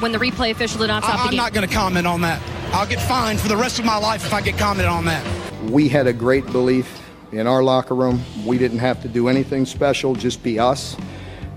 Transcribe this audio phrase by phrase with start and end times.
[0.00, 2.20] when the replay official did not stop I, the I'm not going to comment on
[2.22, 2.42] that.
[2.72, 5.24] I'll get fined for the rest of my life if I get commented on that.
[5.70, 7.00] We had a great belief
[7.32, 8.22] in our locker room.
[8.44, 10.96] We didn't have to do anything special, just be us.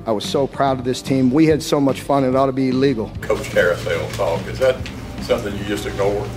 [0.05, 1.31] I was so proud of this team.
[1.31, 3.11] We had so much fun, it ought to be illegal.
[3.21, 4.75] Coach carousel talk, is that
[5.21, 6.27] something you just ignore?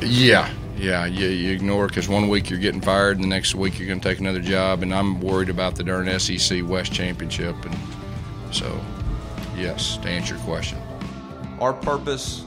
[0.00, 3.78] Yeah, yeah, you, you ignore because one week you're getting fired, and the next week
[3.78, 7.54] you're going to take another job, and I'm worried about the darn SEC West Championship,
[7.64, 7.76] and
[8.52, 8.80] so,
[9.56, 10.78] yes, to answer your question.
[11.62, 12.42] Our purpose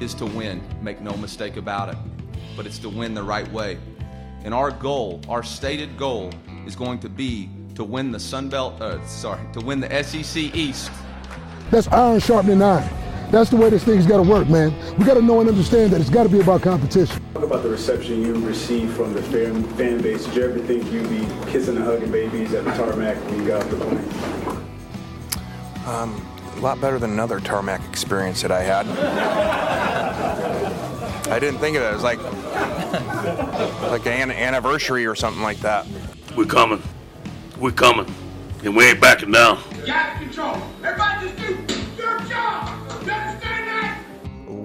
[0.00, 1.96] is to win, make no mistake about it,
[2.56, 3.76] but it's to win the right way.
[4.44, 6.30] And our goal, our stated goal,
[6.64, 10.42] is going to be to win the Sun Belt, uh, sorry, to win the SEC
[10.54, 10.90] East.
[11.70, 12.88] That's iron sharpening iron.
[13.30, 14.72] That's the way this thing's got to work, man.
[14.96, 17.22] We got to know and understand that it's got to be about competition.
[17.34, 20.24] Talk about the reception you received from the fan, fan base.
[20.24, 23.46] Did you ever think you'd be kissing and hugging babies at the tarmac when you
[23.46, 24.66] got off the plane?
[25.86, 26.29] Um,
[26.60, 28.86] a lot better than another tarmac experience that I had.
[31.28, 31.86] I didn't think of it.
[31.86, 32.18] It was like
[33.90, 35.86] like an anniversary or something like that.
[36.36, 36.82] We're coming.
[37.58, 38.14] We're coming.
[38.62, 39.62] And we ain't backing down.
[39.86, 40.58] Got control.
[40.84, 42.78] Everybody just do your job.
[43.06, 44.04] You understand that?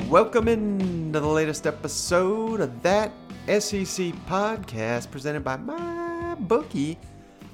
[0.10, 3.14] Welcome into the latest episode of that
[3.48, 7.00] SEC podcast presented by my bookie.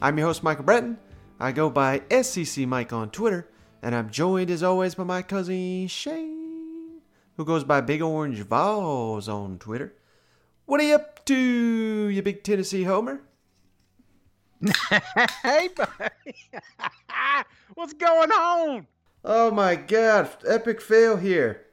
[0.02, 0.98] I'm your host, Michael Bratton.
[1.40, 3.48] I go by SEC Mike on Twitter,
[3.82, 7.02] and I'm joined as always by my cousin Shane,
[7.38, 9.94] who goes by Big Orange Vols on Twitter.
[10.66, 13.22] What are you up to, you big Tennessee homer?
[15.44, 16.36] hey, buddy.
[17.74, 18.88] What's going on?
[19.26, 21.66] Oh my god, epic fail here.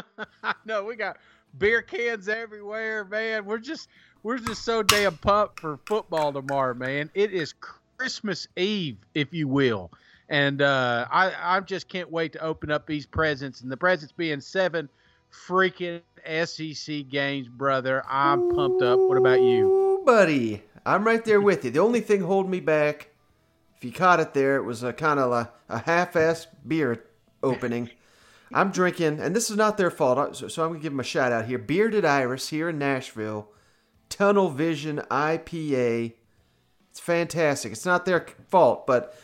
[0.64, 1.18] no, we got
[1.58, 3.44] beer cans everywhere, man.
[3.44, 3.88] We're just
[4.22, 7.10] we're just so damn pumped for football tomorrow, man.
[7.14, 7.54] It is
[7.98, 9.90] Christmas Eve, if you will.
[10.30, 13.60] And uh, I, I just can't wait to open up these presents.
[13.60, 14.88] And the presents being seven
[15.30, 18.04] freaking SEC games, brother.
[18.08, 18.98] I'm pumped up.
[19.00, 20.02] What about you?
[20.06, 20.62] Buddy.
[20.86, 21.72] I'm right there with you.
[21.72, 23.10] The only thing holding me back,
[23.76, 27.04] if you caught it there, it was a kind of a, a half-ass beer
[27.42, 27.90] opening.
[28.52, 31.04] I'm drinking, and this is not their fault, so, so I'm to give them a
[31.04, 31.58] shout out here.
[31.58, 33.48] Bearded Iris here in Nashville,
[34.08, 36.14] Tunnel Vision IPA.
[36.90, 37.72] It's fantastic.
[37.72, 39.16] It's not their fault, but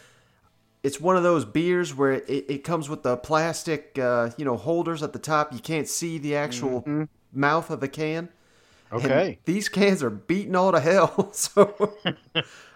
[0.87, 4.57] it's one of those beers where it, it comes with the plastic, uh, you know,
[4.57, 5.53] holders at the top.
[5.53, 7.05] You can't see the actual mm-hmm.
[7.33, 8.29] mouth of the can.
[8.93, 9.27] Okay.
[9.27, 11.33] And these cans are beaten all to hell.
[11.37, 11.97] So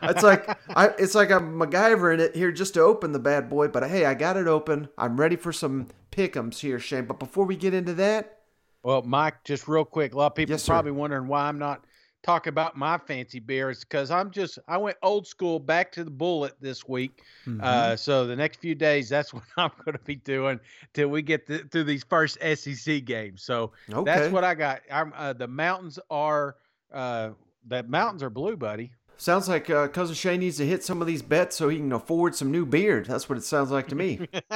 [0.03, 3.49] it's like I it's like I'm MacGyver in it here just to open the bad
[3.49, 3.69] boy.
[3.69, 4.88] But hey, I got it open.
[4.99, 7.04] I'm ready for some pickums here, Shane.
[7.04, 8.41] But before we get into that,
[8.82, 11.84] well, Mike, just real quick, a lot of people yes, probably wondering why I'm not
[12.22, 16.10] talking about my fancy beers because I'm just I went old school back to the
[16.10, 17.22] bullet this week.
[17.47, 17.60] Mm-hmm.
[17.62, 20.60] Uh, so the next few days, that's what I'm going to be doing
[20.94, 23.42] till we get to, through these first SEC games.
[23.42, 24.04] So okay.
[24.04, 24.82] that's what I got.
[24.91, 26.56] Uh, the mountains are
[26.92, 27.31] uh,
[27.66, 28.92] the mountains are blue, buddy.
[29.16, 31.92] Sounds like uh, cousin Shane needs to hit some of these bets so he can
[31.92, 33.04] afford some new beard.
[33.04, 34.26] That's what it sounds like to me.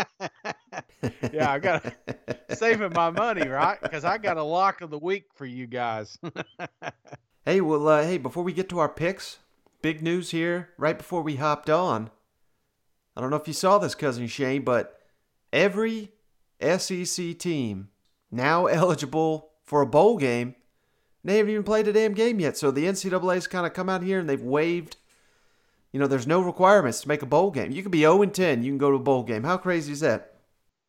[1.34, 1.94] yeah, I got
[2.48, 3.78] saving my money, right?
[3.82, 6.16] Because I got a lock of the week for you guys.
[7.46, 9.36] Hey, well, uh, hey, before we get to our picks,
[9.82, 12.10] big news here right before we hopped on.
[13.14, 14.98] I don't know if you saw this, Cousin Shane, but
[15.52, 16.12] every
[16.58, 17.90] SEC team
[18.30, 20.54] now eligible for a bowl game,
[21.22, 22.56] they haven't even played a damn game yet.
[22.56, 24.96] So the NCAA's kind of come out here and they've waived,
[25.92, 27.72] you know, there's no requirements to make a bowl game.
[27.72, 29.44] You can be 0 10, you can go to a bowl game.
[29.44, 30.33] How crazy is that?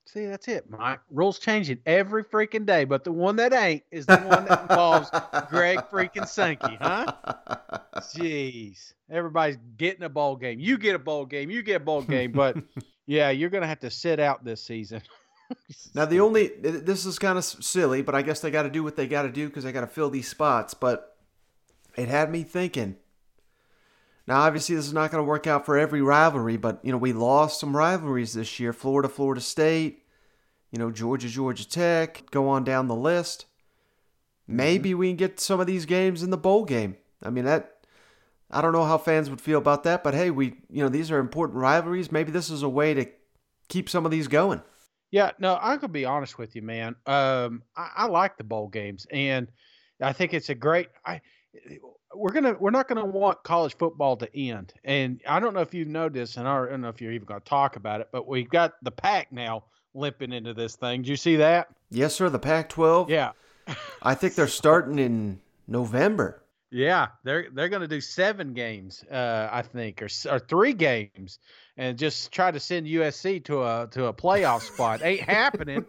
[0.07, 0.99] See, that's it, Mike.
[1.09, 5.09] Rules changing every freaking day, but the one that ain't is the one that involves
[5.49, 7.11] Greg freaking Sankey, huh?
[7.97, 8.93] Jeez.
[9.09, 10.59] Everybody's getting a bowl game.
[10.59, 11.49] You get a bowl game.
[11.49, 12.31] You get a bowl game.
[12.31, 12.55] But
[13.07, 15.01] yeah, you're going to have to sit out this season.
[15.95, 18.83] now, the only, this is kind of silly, but I guess they got to do
[18.83, 20.75] what they got to do because they got to fill these spots.
[20.75, 21.17] But
[21.97, 22.97] it had me thinking.
[24.27, 26.97] Now, obviously, this is not going to work out for every rivalry, but, you know,
[26.97, 28.73] we lost some rivalries this year.
[28.73, 30.03] Florida, Florida State,
[30.71, 33.45] you know, Georgia, Georgia Tech, go on down the list.
[34.47, 36.97] Maybe we can get some of these games in the bowl game.
[37.21, 37.85] I mean, that,
[38.49, 41.11] I don't know how fans would feel about that, but hey, we, you know, these
[41.11, 42.11] are important rivalries.
[42.11, 43.05] Maybe this is a way to
[43.69, 44.61] keep some of these going.
[45.11, 46.95] Yeah, no, I could be honest with you, man.
[47.05, 49.47] Um, I, I like the bowl games, and
[50.01, 50.89] I think it's a great.
[51.05, 51.21] I
[52.15, 54.73] we're gonna we're not gonna want college football to end.
[54.83, 57.39] And I don't know if you've noticed, and I don't know if you're even gonna
[57.41, 61.03] talk about it, but we've got the Pac now limping into this thing.
[61.03, 61.69] Do you see that?
[61.89, 62.29] Yes, sir.
[62.29, 63.09] The Pac-12.
[63.09, 63.31] Yeah.
[64.01, 66.41] I think they're starting in November.
[66.71, 71.39] Yeah, they're they're going to do seven games, uh, I think, or or three games,
[71.77, 75.01] and just try to send USC to a to a playoff spot.
[75.01, 75.85] Ain't happening,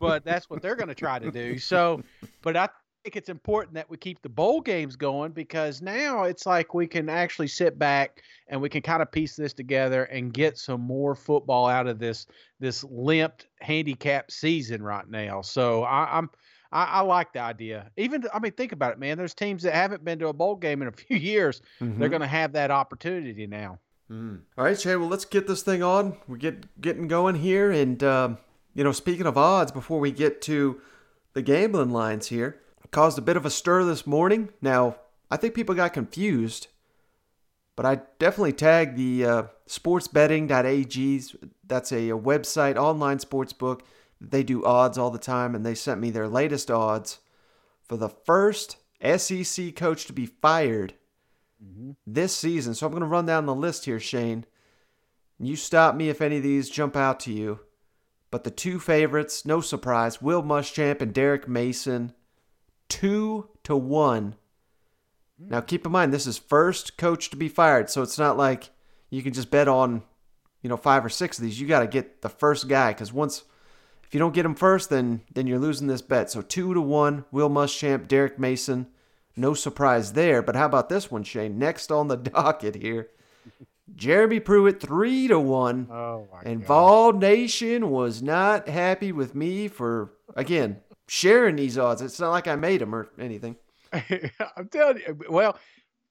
[0.00, 1.58] but that's what they're going to try to do.
[1.58, 2.02] So,
[2.42, 2.68] but I
[3.04, 7.08] it's important that we keep the bowl games going because now it's like we can
[7.08, 11.14] actually sit back and we can kind of piece this together and get some more
[11.14, 12.26] football out of this
[12.60, 15.42] this limped handicap season right now.
[15.42, 16.30] So I, I'm
[16.72, 17.90] I, I, like the idea.
[17.96, 19.16] Even I mean, think about it, man.
[19.16, 21.62] There's teams that haven't been to a bowl game in a few years.
[21.80, 22.00] Mm-hmm.
[22.00, 23.78] They're going to have that opportunity now.
[24.10, 24.40] Mm.
[24.58, 24.96] All right, Shay.
[24.96, 26.16] Well, let's get this thing on.
[26.28, 28.38] We're get getting going here, and um,
[28.74, 30.80] you know, speaking of odds, before we get to
[31.32, 32.60] the gambling lines here,
[32.94, 34.48] caused a bit of a stir this morning.
[34.62, 34.96] Now,
[35.30, 36.68] I think people got confused,
[37.76, 41.36] but I definitely tagged the uh, sportsbetting.ag's.
[41.66, 43.84] That's a, a website, online sports book
[44.30, 47.20] they do odds all the time, and they sent me their latest odds
[47.82, 50.94] for the first SEC coach to be fired
[51.62, 51.92] mm-hmm.
[52.06, 52.74] this season.
[52.74, 54.46] So I'm going to run down the list here, Shane.
[55.38, 57.60] You stop me if any of these jump out to you.
[58.30, 62.12] But the two favorites, no surprise, Will Muschamp and Derek Mason,
[62.88, 64.36] two to one.
[65.38, 68.70] Now keep in mind this is first coach to be fired, so it's not like
[69.10, 70.02] you can just bet on,
[70.62, 71.60] you know, five or six of these.
[71.60, 73.44] You got to get the first guy because once
[74.04, 76.30] if you don't get him first, then then you're losing this bet.
[76.30, 78.86] So two to one, Will Muschamp, Derek Mason.
[79.36, 80.42] No surprise there.
[80.42, 81.58] But how about this one, Shane?
[81.58, 83.08] Next on the docket here,
[83.94, 85.88] Jeremy Pruitt three to one.
[85.90, 92.02] Oh my and Vol Nation was not happy with me for again sharing these odds.
[92.02, 93.56] It's not like I made them or anything.
[93.92, 95.18] I'm telling you.
[95.28, 95.58] Well,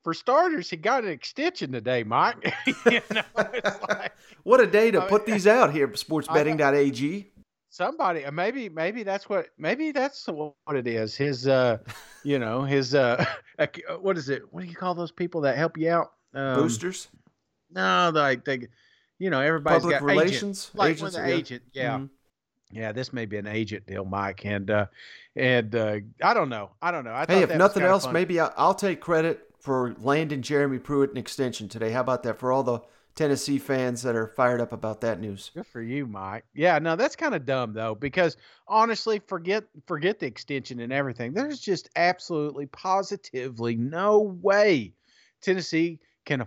[0.04, 2.54] for starters, he got an extension today, Mike.
[2.86, 4.14] you know, like,
[4.44, 7.34] what a day to I put these out here, sportsbetting.ag
[7.74, 11.76] somebody uh, maybe maybe that's what maybe that's what it is his uh
[12.24, 13.26] you know his uh,
[13.58, 13.66] uh
[14.00, 17.08] what is it what do you call those people that help you out um, boosters
[17.72, 18.68] no like they
[19.18, 22.06] you know everybody's public got relations agent, like Agents, with agent yeah mm-hmm.
[22.74, 24.86] Yeah this may be an agent deal mike and uh
[25.36, 28.54] and uh i don't know i don't know I hey if nothing else maybe I'll,
[28.58, 32.64] I'll take credit for landing jeremy pruitt an extension today how about that for all
[32.64, 32.82] the
[33.16, 35.52] Tennessee fans that are fired up about that news.
[35.54, 36.46] Good for you, Mike.
[36.56, 38.38] Yeah, no, that's kind of dumb though, because
[38.68, 41.32] honestly, forget forget the extension and everything.
[41.32, 44.94] There's just absolutely, positively no way
[45.42, 46.46] Tennessee can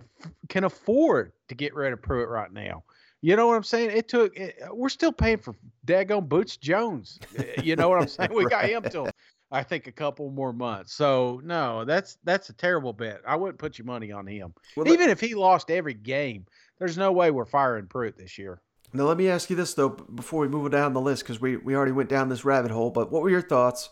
[0.49, 2.83] can afford to get rid of Pruitt right now.
[3.21, 3.91] You know what I'm saying?
[3.91, 4.35] It took.
[4.37, 5.55] It, we're still paying for
[5.85, 7.19] daggone Butch Jones.
[7.63, 8.33] You know what I'm saying?
[8.33, 9.09] We got him till
[9.51, 10.93] I think a couple more months.
[10.93, 13.21] So no, that's that's a terrible bet.
[13.27, 14.53] I wouldn't put your money on him.
[14.75, 16.45] Well, Even if he lost every game,
[16.79, 18.61] there's no way we're firing Pruitt this year.
[18.93, 21.57] Now let me ask you this though, before we move down the list, because we
[21.57, 22.91] we already went down this rabbit hole.
[22.91, 23.89] But what were your thoughts?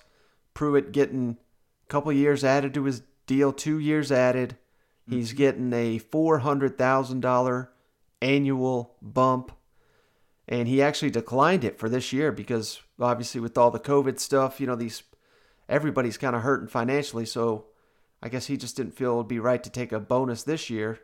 [0.54, 1.38] Pruitt getting
[1.84, 4.58] a couple years added to his deal, two years added.
[5.10, 5.38] He's mm-hmm.
[5.38, 7.72] getting a four hundred thousand dollar
[8.22, 9.52] annual bump,
[10.48, 14.60] and he actually declined it for this year because obviously with all the COVID stuff,
[14.60, 15.04] you know these
[15.68, 17.26] everybody's kind of hurting financially.
[17.26, 17.66] So
[18.22, 21.00] I guess he just didn't feel it'd be right to take a bonus this year,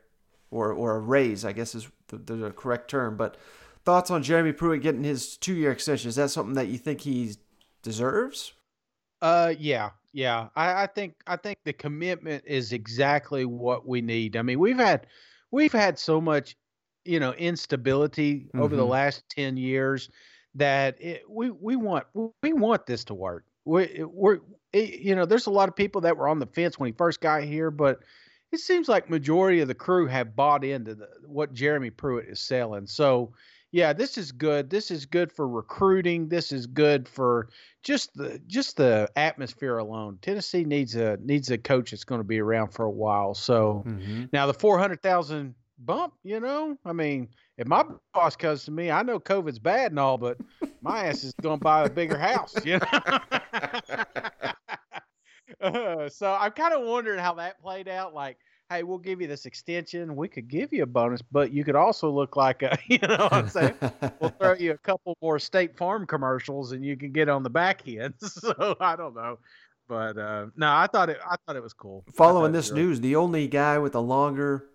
[0.49, 1.45] or or a raise.
[1.45, 3.17] I guess is the, the correct term.
[3.17, 3.37] But
[3.85, 6.09] thoughts on Jeremy Pruitt getting his two year extension?
[6.09, 7.35] Is that something that you think he
[7.81, 8.53] deserves?
[9.21, 10.47] Uh, yeah, yeah.
[10.55, 14.35] I, I think I think the commitment is exactly what we need.
[14.35, 15.07] I mean, we've had
[15.51, 16.55] we've had so much,
[17.05, 18.61] you know, instability mm-hmm.
[18.61, 18.91] over the mm-hmm.
[18.91, 20.09] last ten years
[20.55, 22.05] that it, we we want
[22.41, 24.39] we want this to work we, we're
[24.73, 27.21] you know there's a lot of people that were on the fence when he first
[27.21, 27.99] got here but
[28.51, 32.39] it seems like majority of the crew have bought into the, what jeremy pruitt is
[32.39, 33.31] selling so
[33.71, 37.47] yeah this is good this is good for recruiting this is good for
[37.83, 42.27] just the just the atmosphere alone tennessee needs a needs a coach that's going to
[42.27, 44.25] be around for a while so mm-hmm.
[44.33, 45.55] now the 400000
[45.85, 47.27] bump you know i mean
[47.61, 50.39] if my boss comes to me, I know COVID's bad and all, but
[50.81, 53.19] my ass is going to buy a bigger house, you know.
[55.61, 58.15] uh, so I'm kind of wondering how that played out.
[58.15, 58.37] Like,
[58.71, 60.15] hey, we'll give you this extension.
[60.15, 63.17] We could give you a bonus, but you could also look like a, you know,
[63.17, 63.75] what I'm saying
[64.19, 67.51] we'll throw you a couple more State Farm commercials, and you can get on the
[67.51, 68.15] back end.
[68.19, 69.37] so I don't know.
[69.87, 71.19] But uh, no, I thought it.
[71.29, 72.05] I thought it was cool.
[72.15, 74.70] Following this news, the only guy with a longer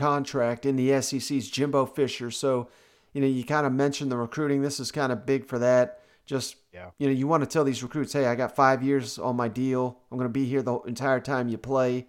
[0.00, 2.30] contract in the SEC's Jimbo Fisher.
[2.30, 2.68] So,
[3.12, 4.62] you know, you kind of mentioned the recruiting.
[4.62, 6.00] This is kind of big for that.
[6.24, 6.90] Just, yeah.
[6.98, 9.48] you know, you want to tell these recruits, hey, I got five years on my
[9.48, 9.98] deal.
[10.10, 12.06] I'm going to be here the entire time you play.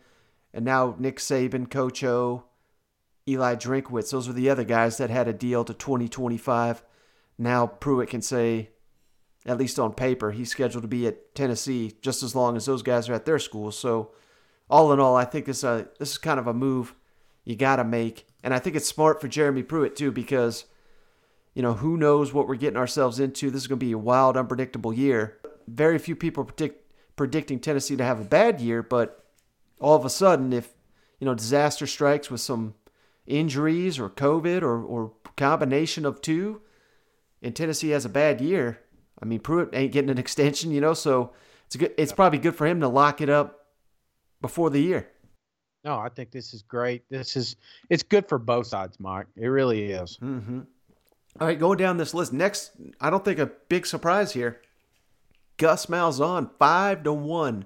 [0.53, 2.45] And now Nick Saban, Coach O,
[3.27, 6.83] Eli Drinkwitz, those are the other guys that had a deal to 2025.
[7.37, 8.69] Now Pruitt can say,
[9.45, 12.83] at least on paper, he's scheduled to be at Tennessee just as long as those
[12.83, 13.77] guys are at their schools.
[13.77, 14.11] So
[14.69, 16.95] all in all, I think this uh this is kind of a move
[17.43, 20.65] you got to make, and I think it's smart for Jeremy Pruitt too because
[21.53, 23.49] you know who knows what we're getting ourselves into.
[23.49, 25.37] This is going to be a wild, unpredictable year.
[25.67, 29.25] Very few people predict predicting Tennessee to have a bad year, but
[29.79, 30.69] all of a sudden, if
[31.19, 32.75] you know disaster strikes with some
[33.25, 36.61] injuries or COVID or or combination of two,
[37.41, 38.79] and Tennessee has a bad year,
[39.21, 41.33] I mean Pruitt ain't getting an extension, you know, so
[41.65, 41.93] it's good.
[41.97, 43.67] It's probably good for him to lock it up
[44.41, 45.09] before the year.
[45.83, 47.03] No, I think this is great.
[47.09, 47.55] This is
[47.89, 49.25] it's good for both sides, Mike.
[49.35, 50.17] It really is.
[50.21, 50.61] Mm-hmm.
[51.39, 52.33] All right, going down this list.
[52.33, 54.61] Next, I don't think a big surprise here.
[55.57, 57.65] Gus Malzahn, five to one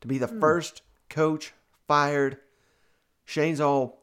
[0.00, 0.40] to be the Hmm.
[0.40, 1.52] first coach
[1.88, 2.38] fired.
[3.26, 4.02] Shane's all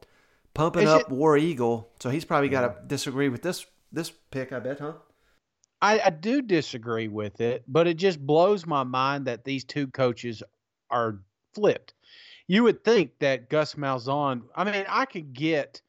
[0.53, 4.12] pumping Is up it- War Eagle, so he's probably got to disagree with this this
[4.31, 4.51] pick.
[4.53, 4.93] I bet, huh?
[5.81, 9.88] I, I do disagree with it, but it just blows my mind that these two
[9.88, 10.43] coaches
[10.91, 11.19] are
[11.55, 11.93] flipped.
[12.51, 15.81] You would think that Gus Malzahn, I mean, I could get,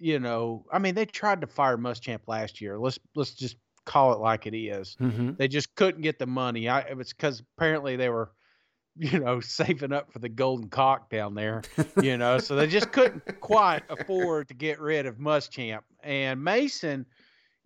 [0.00, 2.76] you know, I mean, they tried to fire Muschamp last year.
[2.76, 3.54] Let's let's just
[3.84, 4.96] call it like it is.
[5.00, 5.34] Mm-hmm.
[5.38, 6.68] They just couldn't get the money.
[6.68, 8.32] I it was because apparently they were,
[8.96, 11.62] you know, saving up for the golden cock down there,
[12.02, 15.82] you know, so they just couldn't quite afford to get rid of Muschamp.
[16.02, 17.06] And Mason,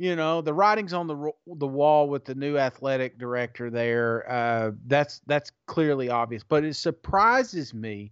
[0.02, 4.28] you know, the writing's on the the wall with the new athletic director there.
[4.28, 8.10] Uh, that's that's clearly obvious, but it surprises me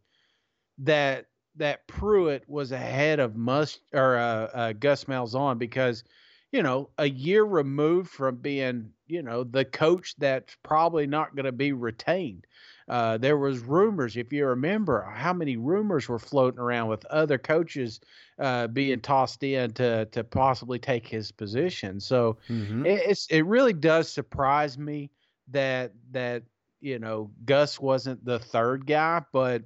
[0.79, 6.05] that that Pruitt was ahead of Mus or uh, uh, Gus Malzahn because
[6.53, 11.47] you know a year removed from being you know the coach that's probably not going
[11.47, 12.47] to be retained.
[12.91, 17.39] Uh, there was rumors, if you remember, how many rumors were floating around with other
[17.39, 18.01] coaches
[18.41, 22.01] uh, being tossed in to to possibly take his position.
[22.01, 22.87] So Mm-hmm.
[22.87, 25.13] it, it's it really does surprise me
[25.49, 26.45] that that
[26.81, 29.65] you know Gus wasn't the third guy, but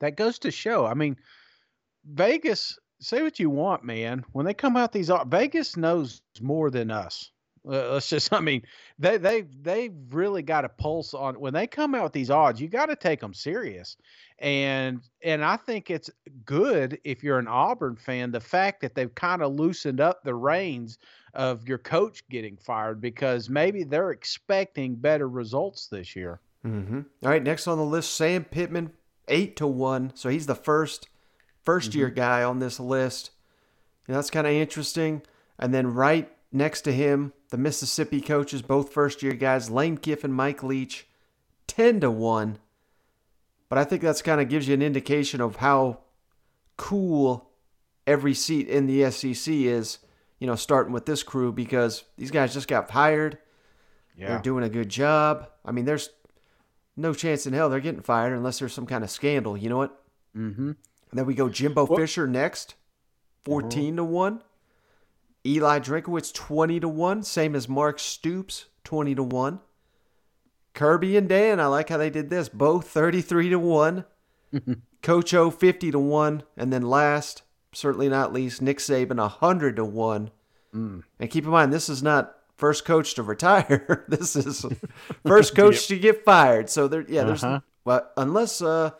[0.00, 0.86] that goes to show.
[0.86, 1.16] I mean,
[2.04, 2.78] Vegas.
[3.02, 4.24] Say what you want, man.
[4.32, 7.30] When they come out these, Vegas knows more than us.
[7.70, 8.32] Uh, Let's just.
[8.32, 8.62] I mean,
[8.98, 12.60] they they they really got a pulse on when they come out with these odds.
[12.60, 13.96] You got to take them serious,
[14.38, 16.10] and and I think it's
[16.44, 18.30] good if you're an Auburn fan.
[18.30, 20.98] The fact that they've kind of loosened up the reins
[21.34, 26.40] of your coach getting fired because maybe they're expecting better results this year.
[26.66, 27.00] Mm-hmm.
[27.22, 28.92] All right, next on the list, Sam Pittman,
[29.28, 30.12] eight to one.
[30.14, 31.08] So he's the first
[31.62, 33.30] first year guy on this list.
[34.06, 35.22] And that's kind of interesting.
[35.58, 40.30] And then right next to him, the Mississippi coaches, both first year guys, Lane Kiffin,
[40.30, 41.06] and Mike Leach,
[41.66, 42.58] ten to one.
[43.68, 46.00] But I think that's kind of gives you an indication of how
[46.76, 47.50] cool
[48.06, 49.98] every seat in the SEC is.
[50.38, 53.36] You know, starting with this crew because these guys just got hired.
[54.16, 54.28] Yeah.
[54.28, 55.50] They're doing a good job.
[55.66, 56.08] I mean, there's
[56.96, 59.56] no chance in hell they're getting fired unless there's some kind of scandal.
[59.56, 60.02] You know what?
[60.34, 60.68] Mm-hmm.
[60.68, 62.74] And then we go Jimbo Fisher next,
[63.44, 64.42] 14 to 1.
[65.46, 67.22] Eli Drinkwitz, 20 to 1.
[67.22, 69.60] Same as Mark Stoops, 20 to 1.
[70.74, 72.48] Kirby and Dan, I like how they did this.
[72.48, 74.04] Both 33 to 1.
[75.02, 76.42] Coach O, 50 to 1.
[76.56, 77.42] And then last,
[77.72, 80.30] certainly not least, Nick Saban, 100 to 1.
[80.74, 81.02] Mm.
[81.18, 84.04] And keep in mind, this is not first coach to retire.
[84.08, 84.64] this is
[85.26, 86.68] first coach to get fired.
[86.70, 87.60] So there, yeah, there's Uh-huh.
[87.84, 88.90] well, unless uh,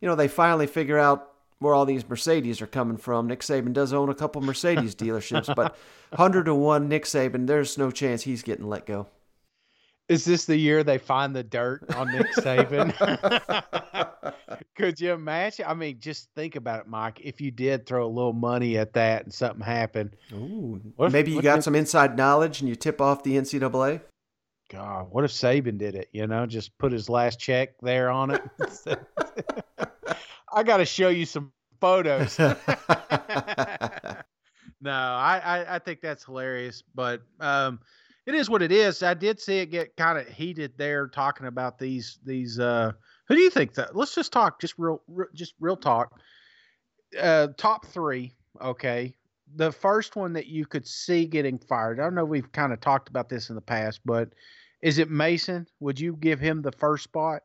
[0.00, 1.31] you know, they finally figure out
[1.62, 3.26] where all these Mercedes are coming from.
[3.28, 5.76] Nick Saban does own a couple Mercedes dealerships, but
[6.14, 7.46] hundred to one, Nick Saban.
[7.46, 9.06] There's no chance he's getting let go.
[10.08, 12.92] Is this the year they find the dirt on Nick Saban?
[14.76, 15.64] Could you imagine?
[15.68, 17.20] I mean, just think about it, Mike.
[17.22, 21.30] If you did throw a little money at that and something happened, Ooh, if- maybe
[21.30, 24.00] you got if- some inside knowledge and you tip off the NCAA.
[24.70, 26.08] God, what if Saban did it?
[26.12, 28.42] You know, just put his last check there on it.
[30.52, 32.38] I got to show you some photos.
[32.38, 32.54] no,
[34.90, 37.80] I, I I think that's hilarious, but um,
[38.26, 39.02] it is what it is.
[39.02, 42.58] I did see it get kind of heated there talking about these these.
[42.58, 42.92] Uh,
[43.28, 43.96] who do you think that?
[43.96, 46.20] Let's just talk, just real, real just real talk.
[47.18, 49.14] Uh, top three, okay.
[49.54, 52.00] The first one that you could see getting fired.
[52.00, 52.24] I don't know.
[52.24, 54.30] We've kind of talked about this in the past, but
[54.80, 55.66] is it Mason?
[55.80, 57.42] Would you give him the first spot?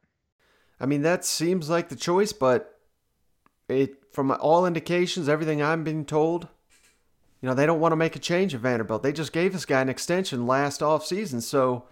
[0.79, 2.76] I mean, that seems like the choice, but
[3.69, 6.47] it from all indications, everything I'm being told,
[7.41, 9.03] you know, they don't want to make a change at Vanderbilt.
[9.03, 11.85] They just gave this guy an extension last off season, so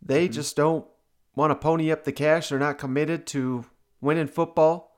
[0.00, 0.34] they mm-hmm.
[0.34, 0.86] just don't
[1.34, 2.48] want to pony up the cash.
[2.48, 3.66] They're not committed to
[4.00, 4.96] winning football.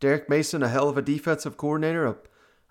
[0.00, 2.16] Derek Mason, a hell of a defensive coordinator, a,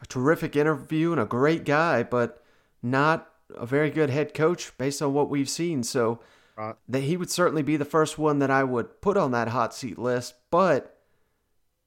[0.01, 2.43] a terrific interview and a great guy, but
[2.81, 5.84] not a very good head coach based on what we've seen.
[5.84, 6.20] So
[6.58, 6.75] Right.
[6.89, 9.74] that he would certainly be the first one that I would put on that hot
[9.74, 10.36] seat list.
[10.51, 10.98] But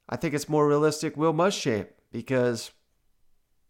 [0.08, 2.70] I think it's more realistic Will Muschamp because,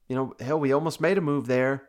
[0.09, 1.89] you know, hell, we almost made a move there.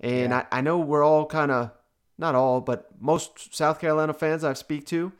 [0.00, 1.70] And I, I know we're all kind of,
[2.18, 5.12] not all, but most South Carolina fans I speak to,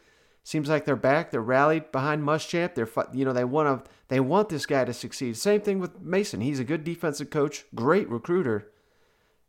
[0.42, 1.30] seems like they're back.
[1.30, 2.74] They're rallied behind Muschamp.
[2.74, 5.36] They're, you know, they want to, they want this guy to succeed.
[5.36, 6.40] Same thing with Mason.
[6.40, 8.70] He's a good defensive coach, great recruiter,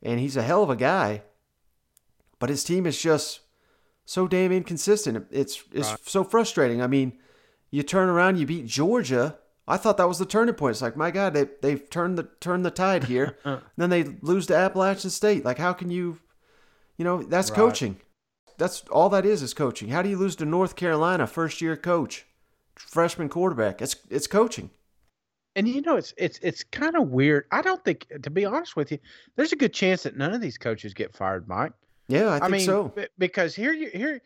[0.02, 1.24] and he's a hell of a guy.
[2.40, 3.42] But his team is just
[4.06, 5.28] so damn inconsistent.
[5.32, 6.00] It's it's Right.
[6.10, 6.82] so frustrating.
[6.82, 7.18] I mean,
[7.72, 9.38] you turn around, you beat Georgia.
[9.68, 10.72] I thought that was the turning point.
[10.72, 13.38] It's like, my God, they they've turned the turned the tide here.
[13.46, 13.60] Uh-huh.
[13.78, 15.44] then they lose to Appalachian State.
[15.44, 16.20] Like, how can you,
[16.98, 17.56] you know, that's Right.
[17.58, 17.98] coaching.
[18.58, 19.90] That's all that is is coaching.
[19.90, 22.26] How do you lose to North Carolina, first year coach,
[22.76, 23.82] freshman quarterback?
[23.82, 24.70] It's it's coaching.
[25.56, 27.46] And you know, it's it's it's kind of weird.
[27.52, 29.00] I don't think, to be honest with you,
[29.36, 31.74] there's a good chance that none of these coaches get fired, Mike.
[32.08, 32.84] Yeah, I think mean, so.
[32.90, 34.22] be- because here you here,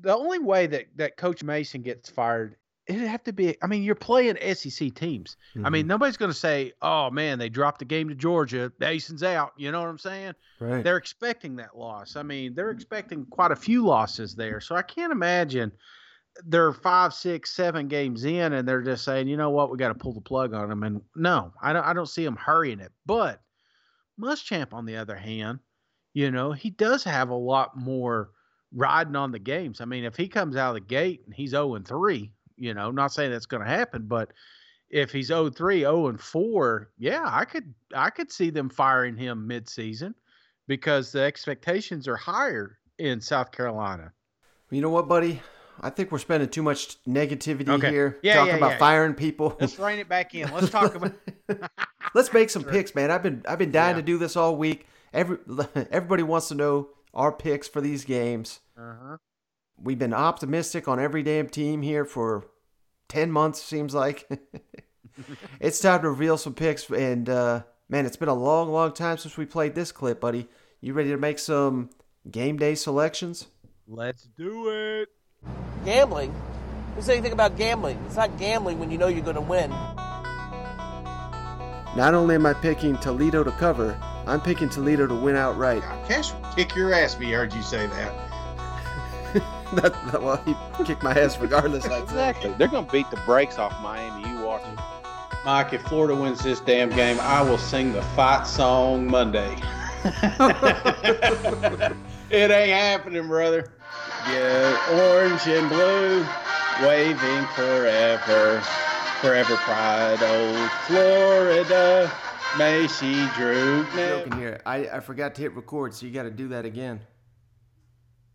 [0.00, 3.56] the only way that that Coach Mason gets fired, it'd have to be.
[3.62, 5.36] I mean, you're playing SEC teams.
[5.54, 5.72] I Mm-hmm.
[5.72, 8.72] mean, nobody's going to say, "Oh man, they dropped the game to Georgia.
[8.78, 10.34] Mason's out." You know what I'm saying?
[10.60, 10.82] Right.
[10.84, 12.16] They're expecting that loss.
[12.16, 14.60] I mean, they're expecting quite a few losses there.
[14.60, 15.72] So I can't imagine
[16.46, 19.88] they're five, six, seven games in, and they're just saying, you know what, we got
[19.88, 20.82] to pull the plug on them.
[20.82, 21.84] And no, I don't.
[21.84, 22.92] I don't see them hurrying it.
[23.06, 23.40] But
[24.20, 25.60] Muschamp, on the other hand,
[26.12, 28.30] you know, he does have a lot more
[28.72, 29.80] riding on the games.
[29.80, 32.74] I mean, if he comes out of the gate and he's 0 and 3, you
[32.74, 34.32] know, not saying that's going to happen, but
[34.90, 39.16] if he's 0 3, 0 and 4, yeah, I could I could see them firing
[39.16, 40.14] him midseason
[40.68, 44.12] because the expectations are higher in South Carolina.
[44.70, 45.40] You know what, buddy?
[45.80, 47.90] I think we're spending too much negativity Okay.
[47.90, 48.78] here Yeah, talking yeah, about yeah.
[48.78, 49.56] firing people.
[49.58, 50.48] Let's rein it back in.
[50.52, 51.12] Let's talk about
[52.14, 53.10] Let's make some picks, man.
[53.10, 54.86] I've been I've been dying to do this all week.
[55.12, 55.38] Every
[55.90, 58.60] everybody wants to know our picks for these games.
[58.78, 59.16] uh-huh.
[59.82, 62.46] We've been optimistic on every damn team here for
[63.08, 63.62] ten months.
[63.62, 64.28] Seems like
[65.60, 66.88] it's time to reveal some picks.
[66.90, 70.48] And uh, man, it's been a long, long time since we played this clip, buddy.
[70.80, 71.90] You ready to make some
[72.30, 73.46] game day selections?
[73.86, 75.08] Let's do it.
[75.84, 76.34] Gambling?
[76.94, 78.02] Who said anything about gambling?
[78.06, 79.70] It's not gambling when you know you're going to win.
[81.96, 85.82] Not only am I picking Toledo to cover, I'm picking Toledo to win outright.
[86.08, 88.23] Cash will kick your ass if he heard you say that.
[89.82, 91.84] That- that- well, he kicked my ass regardless.
[91.84, 92.54] Exactly.
[92.58, 94.28] They're going to beat the brakes off Miami.
[94.28, 94.78] You watch it.
[95.44, 99.54] Mike, if Florida wins this damn game, I will sing the fight song Monday.
[102.30, 103.72] it ain't happening, brother.
[104.28, 106.24] Yeah, orange and blue,
[106.86, 108.60] waving forever,
[109.20, 112.10] forever pride, old Florida.
[112.56, 113.86] May she droop.
[113.94, 114.60] Joking here.
[114.64, 117.00] I, I forgot to hit record, so you got to do that again.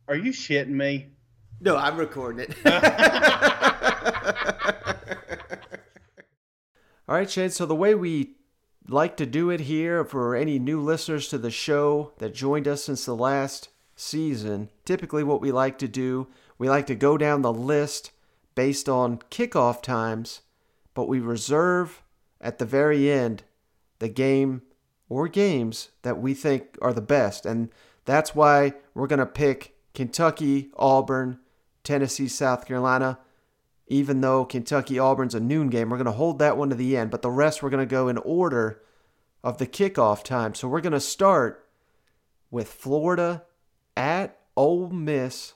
[0.07, 1.07] Are you shitting me?
[1.61, 2.55] No, I'm recording it.
[7.07, 7.49] All right, Shane.
[7.49, 8.35] So the way we
[8.87, 12.85] like to do it here for any new listeners to the show that joined us
[12.85, 17.41] since the last season, typically what we like to do, we like to go down
[17.41, 18.11] the list
[18.55, 20.41] based on kickoff times,
[20.93, 22.03] but we reserve
[22.39, 23.43] at the very end
[23.99, 24.61] the game
[25.09, 27.45] or games that we think are the best.
[27.45, 27.69] And
[28.05, 31.39] that's why we're going to pick Kentucky, Auburn,
[31.89, 33.17] Tennessee, South Carolina.
[33.87, 36.95] Even though Kentucky Auburn's a noon game, we're going to hold that one to the
[36.95, 38.83] end, but the rest we're going to go in order
[39.43, 40.53] of the kickoff time.
[40.53, 41.67] So we're going to start
[42.51, 43.43] with Florida
[43.97, 45.53] at Ole Miss,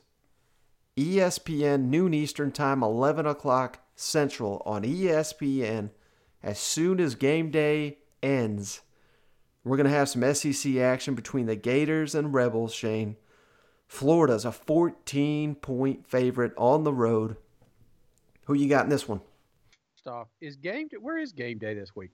[0.97, 5.91] ESPN, noon Eastern time, 11 o'clock Central on ESPN.
[6.41, 8.81] As soon as game day ends,
[9.63, 13.17] we're going to have some SEC action between the Gators and Rebels, Shane.
[13.93, 17.37] Florida's a 14 point favorite on the road.
[18.45, 19.21] Who you got in this one?
[19.95, 20.29] Stop.
[20.41, 22.09] Is game day, where is game day this week?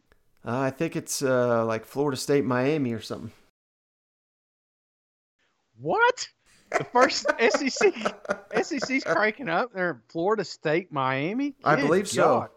[0.46, 3.32] Uh, I think it's uh, like Florida State, Miami, or something.
[5.80, 6.28] What?
[6.78, 7.94] The first SEC
[8.62, 9.72] SEC's cranking up.
[9.74, 11.56] They're in Florida State, Miami.
[11.64, 12.22] I Good believe so.
[12.22, 12.50] God.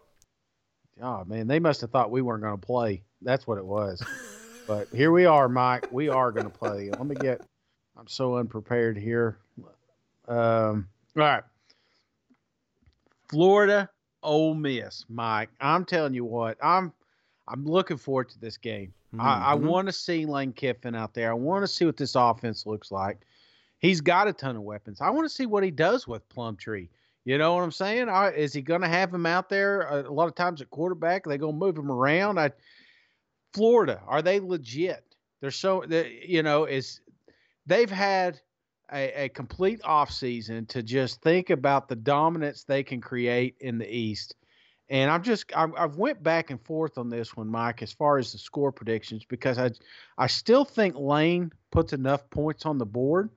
[1.01, 3.05] Oh man, they must have thought we weren't going to play.
[3.21, 4.05] That's what it was.
[4.67, 5.93] but here we are, Mike.
[5.93, 6.89] We are going to play.
[6.89, 7.41] Let me get.
[8.03, 9.37] I'm so unprepared here.
[10.27, 11.43] Um, all right.
[13.29, 13.89] Florida,
[14.21, 15.49] Ole Miss, Mike.
[15.61, 16.57] I'm telling you what.
[16.61, 16.91] I'm
[17.47, 18.93] I'm looking forward to this game.
[19.17, 19.61] I, I Mhm.
[19.61, 21.31] want to see Lane Kiffin out there.
[21.31, 23.21] I want to see what this offense looks like.
[23.79, 24.99] He's got a ton of weapons.
[24.99, 26.89] I want to see what he does with Plumlee.
[27.23, 28.09] You know what I'm saying?
[28.09, 30.69] I, is he going to have him out there a, a lot of times at
[30.71, 31.25] quarterback?
[31.25, 32.37] Are they going to move him around?
[32.37, 32.51] I,
[33.53, 35.05] Florida, are they legit?
[35.39, 37.01] They're so, they, you know, is
[37.65, 38.39] they've had
[38.91, 43.95] a, a complete offseason to just think about the dominance they can create in the
[43.95, 44.35] East.
[44.89, 48.17] And I'm just I, I've went back and forth on this one, Mike, as far
[48.17, 49.71] as the score predictions because I
[50.17, 53.29] I still think Lane puts enough points on the board,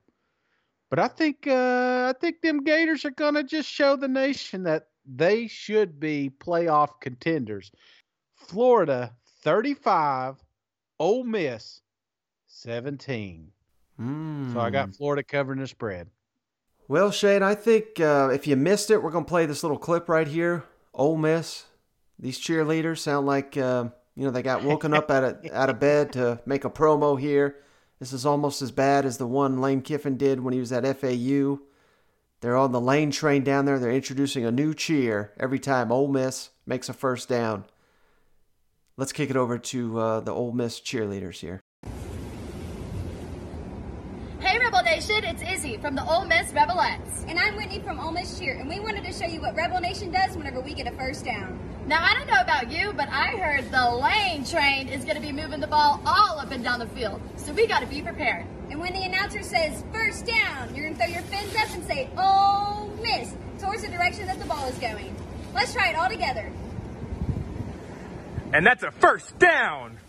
[0.89, 4.87] but I think uh, I think them Gators are gonna just show the nation that
[5.05, 7.71] they should be playoff contenders.
[8.35, 10.35] Florida 35,
[10.99, 11.81] Ole Miss
[12.47, 13.51] 17.
[13.99, 16.09] So I got Florida covering the spread.
[16.87, 19.77] Well, Shane, I think uh, if you missed it, we're going to play this little
[19.77, 20.63] clip right here.
[20.93, 21.65] Ole Miss,
[22.17, 25.79] these cheerleaders sound like uh, you know they got woken up out of out of
[25.79, 27.57] bed to make a promo here.
[27.99, 30.85] This is almost as bad as the one Lane Kiffin did when he was at
[30.99, 31.59] FAU.
[32.41, 33.79] They're on the lane train down there.
[33.79, 37.65] They're introducing a new cheer every time Ole Miss makes a first down.
[38.95, 41.59] Let's kick it over to uh, the Ole Miss cheerleaders here.
[44.39, 47.23] Hey Rebel Nation, it's Izzy from the Ole Miss Rebelettes.
[47.27, 49.79] And I'm Whitney from Ole Miss Cheer, and we wanted to show you what Rebel
[49.79, 51.59] Nation does whenever we get a first down.
[51.85, 55.21] Now, I don't know about you, but I heard the lane train is going to
[55.21, 57.21] be moving the ball all up and down the field.
[57.35, 58.47] So we got to be prepared.
[58.71, 61.83] And when the announcer says first down, you're going to throw your fins up and
[61.85, 65.15] say, Ole Miss, towards the direction that the ball is going.
[65.53, 66.51] Let's try it all together.
[68.51, 69.99] And that's a first down.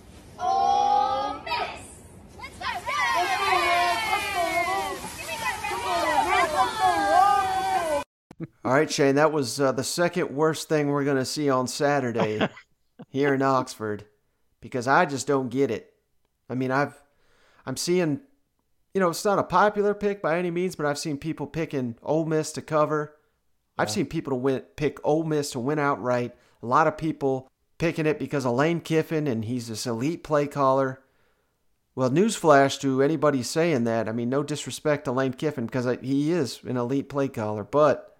[0.40, 2.38] Ole Miss.
[2.38, 3.87] Let's go.
[8.64, 11.66] All right, Shane, that was uh, the second worst thing we're going to see on
[11.66, 12.48] Saturday
[13.08, 14.04] here in Oxford
[14.60, 15.92] because I just don't get it.
[16.50, 16.94] I mean, I've
[17.64, 18.20] I'm seeing
[18.94, 21.96] you know, it's not a popular pick by any means, but I've seen people picking
[22.02, 23.14] Ole Miss to cover.
[23.78, 26.34] I've seen people to win pick Ole Miss to win outright.
[26.62, 27.48] A lot of people
[27.78, 31.00] picking it because of Lane Kiffin and he's this elite play caller.
[31.98, 34.08] Well, newsflash to anybody saying that.
[34.08, 38.16] I mean, no disrespect to Lane Kiffin because he is an elite play caller, but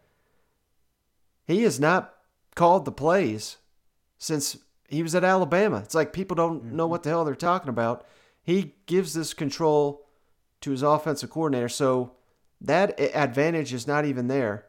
[1.47, 2.13] he has not
[2.57, 3.59] called the plays
[4.19, 5.77] since he was at Alabama.
[5.77, 6.91] It's like people don't know mm-hmm.
[6.91, 8.05] what the hell they're talking about.
[8.43, 10.05] He gives this control
[10.63, 12.17] to his offensive coordinator, so
[12.61, 14.67] that advantage is not even there.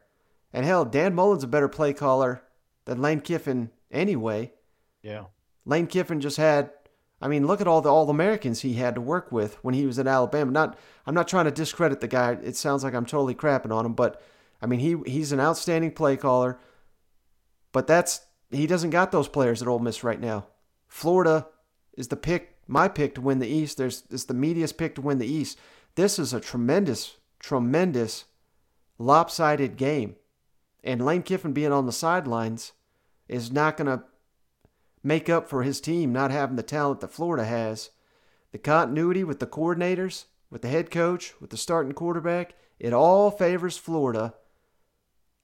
[0.52, 2.44] And hell, Dan Mullen's a better play caller
[2.84, 4.52] than Lane Kiffin anyway.
[5.02, 5.24] Yeah.
[5.64, 6.70] Lane Kiffin just had
[7.20, 9.84] I mean, look at all the all Americans he had to work with when he
[9.84, 10.50] was at Alabama.
[10.50, 12.32] Not I'm not trying to discredit the guy.
[12.42, 14.22] It sounds like I'm totally crapping on him, but
[14.62, 16.58] I mean he he's an outstanding play caller.
[17.72, 20.46] But that's he doesn't got those players at Ole Miss right now.
[20.88, 21.46] Florida
[21.96, 23.76] is the pick, my pick to win the East.
[23.76, 25.58] There's it's the media's pick to win the East.
[25.94, 28.24] This is a tremendous, tremendous
[28.98, 30.16] lopsided game.
[30.82, 32.72] And Lane Kiffin being on the sidelines
[33.28, 34.04] is not going to
[35.02, 37.90] make up for his team not having the talent that Florida has.
[38.52, 43.30] The continuity with the coordinators, with the head coach, with the starting quarterback, it all
[43.30, 44.34] favors Florida.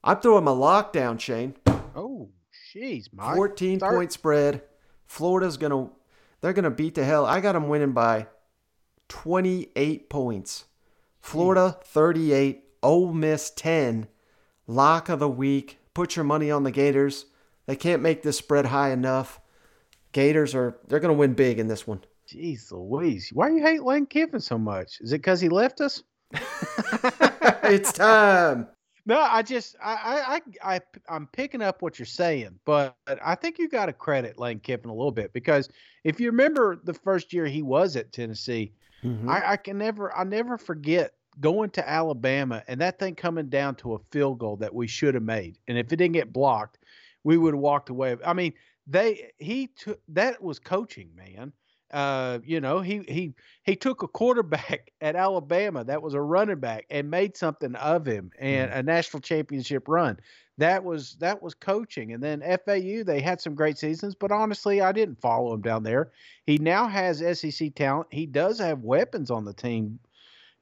[0.02, 1.54] I'm throwing my lockdown, Shane.
[1.94, 2.30] Oh,
[2.74, 3.36] jeez, Mike.
[3.36, 4.62] 14 Start- point spread.
[5.06, 5.92] Florida's going to
[6.40, 7.24] they're going to beat the hell.
[7.24, 8.26] I got them winning by
[9.08, 10.66] 28 points.
[11.20, 14.06] Florida 38, Ole Miss 10.
[14.66, 15.78] Lock of the week.
[15.94, 17.26] Put your money on the Gators.
[17.66, 19.40] They can't make this spread high enough.
[20.16, 22.00] Gators are they're going to win big in this one.
[22.26, 23.28] Jeez Louise.
[23.34, 24.98] Why do you hate Lane Kiffin so much?
[25.02, 26.02] Is it because he left us?
[26.32, 28.66] it's time.
[29.04, 33.58] No, I just I I I I'm picking up what you're saying, but I think
[33.58, 35.68] you got to credit Lane Kiffin a little bit because
[36.02, 38.72] if you remember the first year he was at Tennessee,
[39.04, 39.28] Mhm.
[39.28, 43.74] I, I can never I never forget going to Alabama and that thing coming down
[43.74, 46.78] to a field goal that we should have made, and if it didn't get blocked,
[47.22, 48.16] we would have walked away.
[48.24, 48.54] I mean,
[48.86, 51.52] they he took that was coaching, man.
[51.92, 56.58] Uh, you know, he he he took a quarterback at Alabama that was a running
[56.58, 60.18] back and made something of him and a national championship run.
[60.58, 62.12] That was that was coaching.
[62.12, 65.82] And then FAU, they had some great seasons, but honestly, I didn't follow him down
[65.82, 66.10] there.
[66.44, 68.08] He now has SEC talent.
[68.10, 69.98] He does have weapons on the team.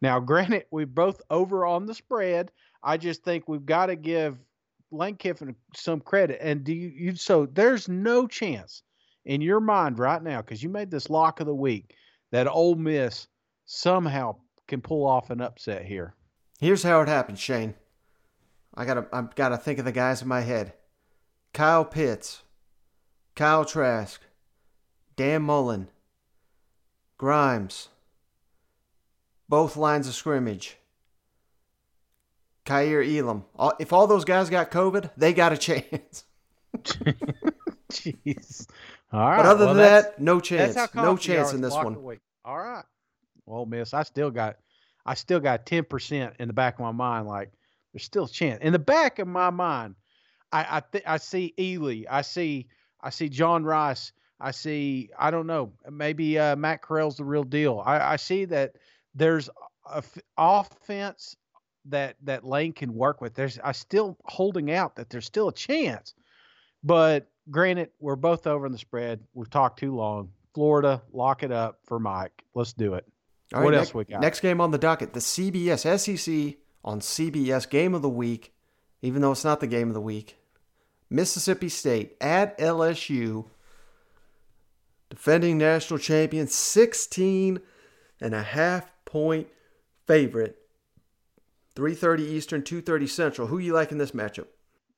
[0.03, 2.51] Now, granted, we're both over on the spread.
[2.83, 4.37] I just think we've got to give
[4.95, 6.39] Lane Kiffin some credit.
[6.41, 8.83] And do you, you so there's no chance
[9.25, 11.95] in your mind right now, because you made this lock of the week,
[12.31, 13.27] that Ole Miss
[13.65, 14.37] somehow
[14.69, 16.15] can pull off an upset here.
[16.61, 17.75] Here's how it happened, Shane.
[18.75, 20.75] I gotta I gotta think of the guys in my head.
[21.53, 22.43] Kyle Pitts,
[23.37, 24.21] Kyle Trask,
[25.17, 25.89] Dan Mullen,
[27.17, 27.89] Grimes,
[29.49, 30.79] both lines of scrimmage.
[32.65, 33.45] Kaiir Elam.
[33.57, 36.25] All- If all those guys got COVID, they got a chance.
[37.93, 38.67] Jeez.
[39.13, 39.37] All right.
[39.37, 40.77] But other well, than that, no chance.
[40.95, 42.03] No chance in this one.
[42.03, 42.21] week.
[42.45, 42.85] All right.
[43.47, 44.57] Well, Miss, I still got,
[45.07, 47.27] I still got ten percent in the back of my mind.
[47.27, 47.53] Like
[47.93, 49.95] there's still a chance in the back of my mind.
[50.51, 52.05] I I, th- I see Ely.
[52.11, 52.69] I see
[53.03, 54.13] I see John Rhys.
[54.41, 57.83] I see I don't know maybe uh, Matt Corral's the real deal.
[57.85, 58.73] I, I see that
[59.15, 59.49] there's
[59.93, 61.37] a f- offense
[61.87, 63.35] that that Lane can work with.
[63.35, 66.15] There's I still holding out that there's still a chance,
[66.83, 69.21] but granted we're both over in the spread.
[69.35, 70.31] We've talked too long.
[70.55, 72.45] Florida, lock it up for Mike.
[72.55, 73.05] Let's do it.
[73.53, 74.21] All what right, else next, we got?
[74.21, 78.53] Next game on the docket, the CBS SEC on CBS game of the week,
[79.03, 80.37] even though it's not the game of the week.
[81.11, 83.47] Mississippi State at LSU,
[85.11, 87.61] defending national champion, 16
[88.21, 89.49] and a half point
[90.07, 90.59] favorite.
[91.77, 93.49] 3:30 Eastern, 2:30 Central.
[93.49, 94.47] Who you like in this matchup?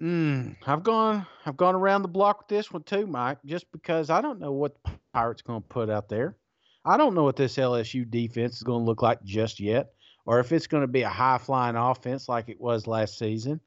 [0.01, 4.11] Mm, I've gone I've gone around the block with this one too, Mike, just because
[4.11, 6.37] I don't know what the Pirates going to put out there.
[6.85, 9.93] I don't know what this LSU defense is going to look like just yet,
[10.27, 13.61] or if it's going to be a high flying offense like it was last season.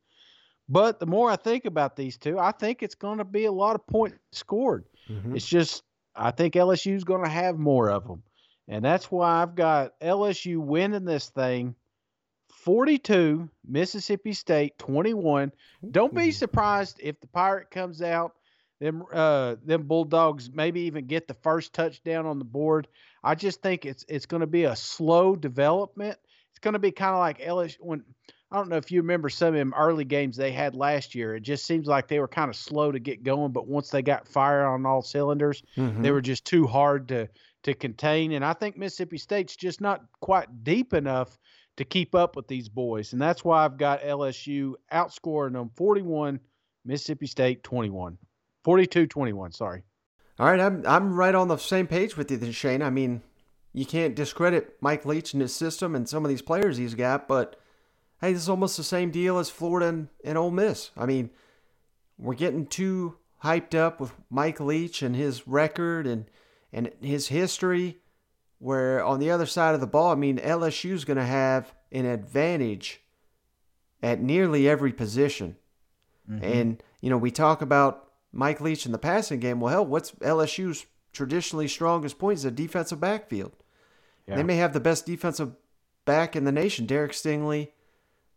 [0.70, 3.52] But the more I think about these two, I think it's going to be a
[3.52, 4.86] lot of points scored.
[5.10, 5.36] Mm-hmm.
[5.36, 5.84] It's just
[6.16, 8.22] I think LSU is going to have more of them,
[8.68, 11.74] and that's why I've got LSU winning this thing
[12.74, 15.52] 42, Mississippi State 21.
[15.90, 18.36] Don't be surprised if the Pirate comes out,
[18.80, 22.88] them uh them Bulldogs maybe even get the first touchdown on the board.
[23.24, 26.20] I just think it's it's going to be a slow development.
[26.52, 28.04] It's going to be kind of like LSU when
[28.52, 31.36] I don't know if you remember some of them early games they had last year.
[31.36, 34.04] It just seems like they were kind of slow to get going, but once they
[34.04, 36.04] got fire on all cylinders, Mhm.
[36.04, 37.30] they were just too hard to
[37.64, 38.32] to contain.
[38.34, 41.38] And I think Mississippi State's just not quite deep enough
[41.80, 43.14] to keep up with these boys.
[43.14, 46.42] And that's why I've got LSU outscoring them 41,
[46.84, 48.18] Mississippi State 21.
[48.66, 49.84] 42 21, sorry.
[50.38, 52.82] All right, I'm I'm right on the same page with you, then, Shane.
[52.82, 53.22] I mean,
[53.72, 57.30] you can't discredit Mike Leach and his system and some of these players he's got,
[57.30, 57.58] but
[58.20, 60.92] hey, this is almost the same deal as Florida and, and Ole Miss.
[60.98, 61.30] I mean,
[62.18, 66.26] we're getting too hyped up with Mike Leach and his record and
[66.74, 68.00] and his history.
[68.60, 72.06] Where on the other side of the ball, I mean, LSU's going to have an
[72.06, 73.02] advantage
[74.04, 75.56] at nearly every position.
[76.30, 76.44] Mm-hmm.
[76.44, 79.60] And, you know, we talk about Mike Leach in the passing game.
[79.60, 83.54] Well, hell, what's LSU's traditionally strongest point is a defensive backfield.
[84.28, 84.36] Yeah.
[84.36, 85.56] They may have the best defensive
[86.06, 87.70] back in the nation, Derek Stingley.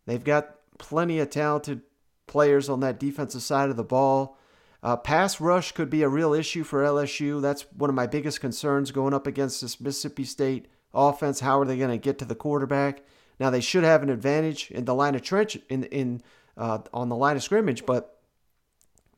[0.07, 1.83] They've got plenty of talented
[2.27, 4.39] players on that defensive side of the ball.
[4.83, 7.41] Uh, pass rush could be a real issue for LSU.
[7.41, 11.41] That's one of my biggest concerns going up against this Mississippi State offense.
[11.41, 13.05] How are they going to get to the quarterback?
[13.39, 16.23] Now they should have an advantage in the line of trench in in
[16.57, 18.21] uh, on the line of scrimmage, but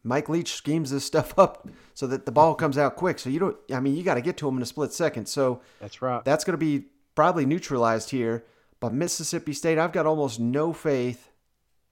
[0.03, 3.18] Mike Leach schemes this stuff up so that the ball comes out quick.
[3.18, 3.57] So you don't.
[3.72, 5.27] I mean, you got to get to him in a split second.
[5.27, 6.24] So That's right.
[6.24, 8.44] that's going to be probably neutralized here.
[8.81, 11.31] But Mississippi State, I've got almost no faith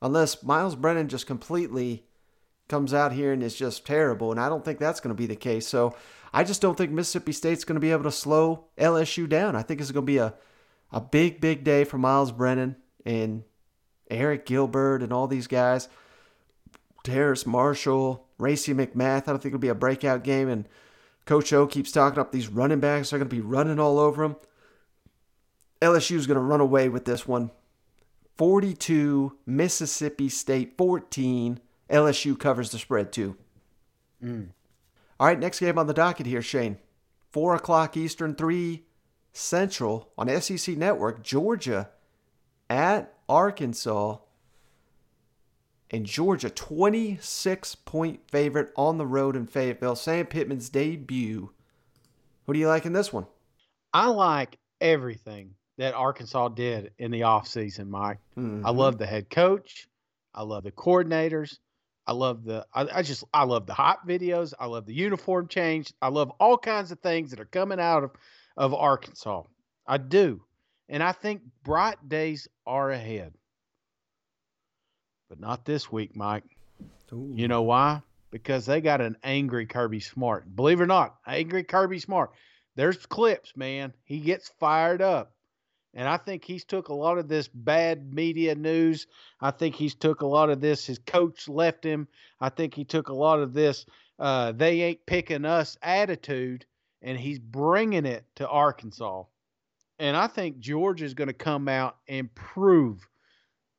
[0.02, 2.04] unless Myles Brennan just completely
[2.72, 4.30] comes out here and is just terrible.
[4.30, 5.68] And I don't think that's going to be the case.
[5.68, 5.94] So
[6.32, 9.54] I just don't think Mississippi State's going to be able to slow LSU down.
[9.54, 10.32] I think it's going to be a,
[10.90, 13.44] a big, big day for Myles Brennan and
[14.10, 15.90] Arik Gilbert and all these guys.
[17.04, 19.24] Terrace Marshall, Racey McMath.
[19.28, 20.48] I don't think it'll be a breakout game.
[20.48, 20.66] And
[21.26, 23.10] Coach O keeps talking up these running backs.
[23.10, 24.36] They're going to be running all over them.
[25.82, 27.50] LSU is going to run away with this one.
[28.38, 31.60] 42, Mississippi State 14.
[31.92, 33.36] LSU covers the spread too.
[34.22, 34.48] Mm.
[35.20, 36.78] All right, next game on the docket here, Shane.
[37.30, 38.84] 4 o'clock Eastern, 3
[39.32, 41.22] Central on SEC Network.
[41.22, 41.90] Georgia
[42.68, 44.18] at Arkansas.
[45.90, 49.96] And Georgia, 26 point favorite on the road in Fayetteville.
[49.96, 51.52] Sam Pittman's debut.
[52.46, 53.26] Who do you like in this one?
[53.92, 58.18] I like everything that Arkansas did in the offseason, Mike.
[58.38, 58.66] Mm-hmm.
[58.66, 59.86] I love the head coach.
[60.34, 61.58] I love the coordinators.
[62.06, 64.52] I love the I, I just I love the hot videos.
[64.58, 65.92] I love the uniform change.
[66.02, 68.10] I love all kinds of things that are coming out of,
[68.56, 69.44] of Arkansas.
[69.86, 70.42] I do.
[70.88, 73.34] And I think bright days are ahead.
[75.28, 76.44] But not this week, Mike.
[77.10, 78.02] You know why?
[78.30, 80.54] Because they got an angry Kirby Smart.
[80.54, 82.32] Believe it or not, angry Kirby Smart.
[82.74, 83.92] There's clips, man.
[84.04, 85.32] He gets fired up.
[85.94, 89.06] And I think he's took a lot of this bad media news.
[89.40, 90.86] I think he's took a lot of this.
[90.86, 92.08] His coach left him.
[92.40, 93.84] I think he took a lot of this.
[94.18, 96.64] Uh, they ain't picking us attitude,
[97.02, 99.24] and he's bringing it to Arkansas.
[99.98, 103.06] And I think Georgia's going to come out and prove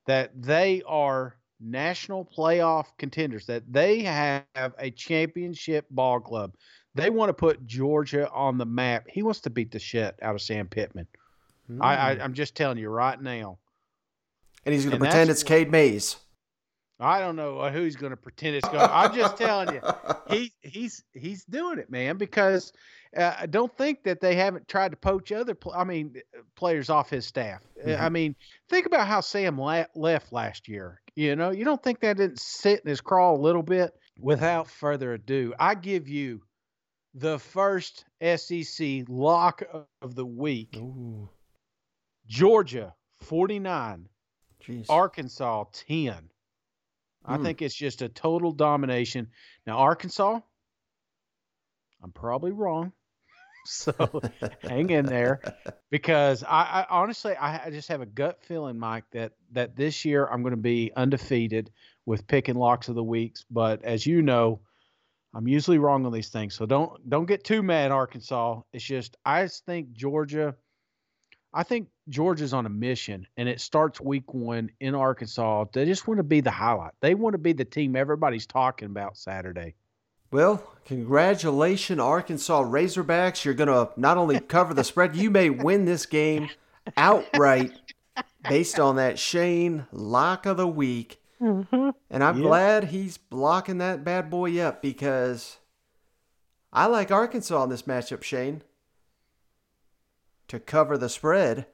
[0.06, 6.54] that they are national playoff contenders, that they have a championship ball club.
[6.95, 9.08] They want to put Georgia on the map.
[9.10, 11.08] He wants to beat the shit out of Sam Pittman.
[11.81, 13.59] I, I, I'm just telling you right now.
[14.65, 16.17] And he's going to pretend it's Cade Mays.
[16.99, 18.88] I don't know who's going to pretend it's going.
[18.89, 19.81] I'm just telling you,
[20.29, 22.17] he he's he's doing it, man.
[22.17, 22.71] Because
[23.17, 25.53] uh, I don't think that they haven't tried to poach other.
[25.53, 26.15] Pl- I mean,
[26.55, 27.62] players off his staff.
[27.86, 28.01] Mm-hmm.
[28.01, 28.36] I mean,
[28.69, 31.01] think about how Sam la- left last year.
[31.15, 33.93] You know, you don't think that didn't sit in his craw a little bit?
[34.19, 36.41] Without further ado, I give you
[37.15, 39.63] the first SEC lock
[40.01, 40.75] of the week.
[40.77, 41.29] Ooh.
[42.27, 44.07] Georgia 49,
[44.65, 44.89] Jeez.
[44.89, 46.29] Arkansas 10.
[47.25, 47.43] I Hmm.
[47.43, 49.29] think it's just a total domination.
[49.65, 50.39] Now, Arkansas,
[52.01, 52.91] I'm probably wrong.
[53.65, 54.21] So
[54.67, 55.41] hang in there
[55.89, 60.03] because I, I honestly, I, I just have a gut feeling, Mike, that that this
[60.03, 61.71] year I'm going to be undefeated
[62.05, 63.45] with picking locks of the weeks.
[63.49, 64.59] But as you know,
[65.33, 68.63] I'm usually wrong on these things, so don't don't get too mad, Arkansas.
[68.73, 70.55] It's just I just think Georgia.
[71.53, 75.65] I think Georgia's on a mission, and it starts week one in Arkansas.
[75.71, 76.91] They just want to be the highlight.
[76.99, 79.75] They want to be the team everybody's talking about Saturday.
[80.31, 83.45] Well, congratulations, Arkansas Razorbacks.
[83.45, 86.49] You're going to not only cover the spread, you may win this game
[86.97, 87.71] outright
[88.49, 91.21] based on that Shane lock of the week.
[91.39, 91.91] Mm-hmm.
[92.09, 92.43] And I'm Yeah.
[92.43, 95.57] glad he's blocking that bad boy up because
[96.73, 98.63] I like Arkansas in this matchup, Shane,
[100.47, 101.67] to cover the spread.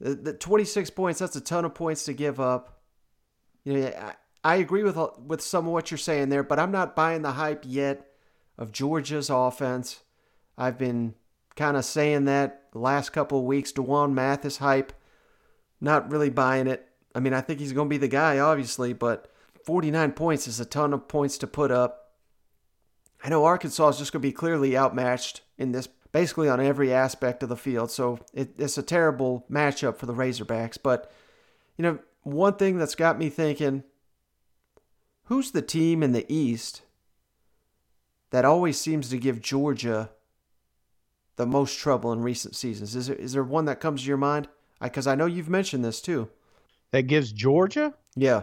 [0.00, 2.80] The, the 26 points, that's a ton of points to give up.
[3.64, 6.72] You know, I, I agree with with some of what you're saying there, but I'm
[6.72, 8.06] not buying the hype yet
[8.58, 10.00] of Georgia's offense.
[10.58, 11.14] I've been
[11.56, 13.72] kind of saying that the last couple of weeks.
[13.72, 14.92] D'Wan Mathis hype,
[15.80, 16.88] not really buying it.
[17.14, 19.32] I mean, I think he's going to be the guy, obviously, but
[19.64, 22.12] 49 points is a ton of points to put up.
[23.22, 26.94] I know Arkansas is just going to be clearly outmatched in this, basically on every
[26.94, 27.90] aspect of the field.
[27.90, 30.78] So it, it's a terrible matchup for the Razorbacks.
[30.80, 31.10] But,
[31.76, 33.82] you know, one thing that's got me thinking
[35.24, 36.82] who's the team in the East
[38.30, 40.10] that always seems to give Georgia
[41.34, 42.94] the most trouble in recent seasons?
[42.94, 44.46] Is there, is there one that comes to your mind?
[44.80, 46.30] Because I know you've mentioned this too.
[46.92, 48.42] That gives Georgia, Yeah,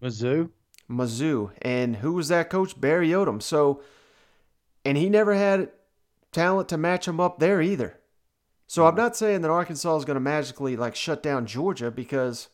[0.00, 0.50] Mizzou.
[0.88, 1.50] Mizzou.
[1.60, 2.80] And who was that coach?
[2.80, 3.42] Barry Odom.
[3.42, 3.82] So,
[4.84, 5.70] and he never had
[6.34, 7.98] talent to match them up there either.
[8.66, 8.98] So I'm mm.
[8.98, 12.48] not saying that Arkansas is going to magically like shut down Georgia because,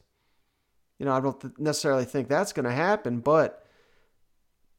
[0.98, 3.20] you know, I don't th- necessarily think that's going to happen.
[3.20, 3.66] But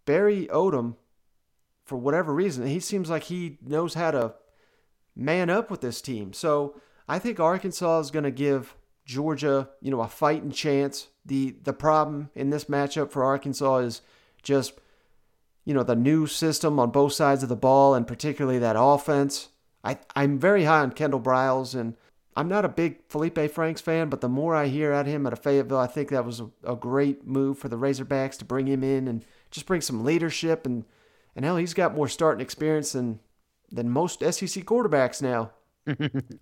[0.05, 0.95] Barry Odom,
[1.83, 4.33] for whatever reason, he seems like he knows how to
[5.15, 6.31] man up with this team.
[6.31, 11.07] So I think Arkansas is going to give Georgia, you know, a fighting chance.
[11.25, 14.01] The the problem in this matchup for Arkansas is
[14.41, 14.73] just,
[15.65, 19.49] you know, the new system on both sides of the ball and particularly that offense.
[19.83, 21.95] I, I'm very high on Kendall Briles and
[22.35, 25.33] I'm not a big Felipe Franks fan, but the more I hear at him at
[25.33, 28.67] a Fayetteville, I think that was a, a great move for the Razorbacks to bring
[28.67, 30.85] him in and just bring some leadership and
[31.33, 33.19] and hell, he's got more starting experience than
[33.71, 35.51] than most SEC quarterbacks now.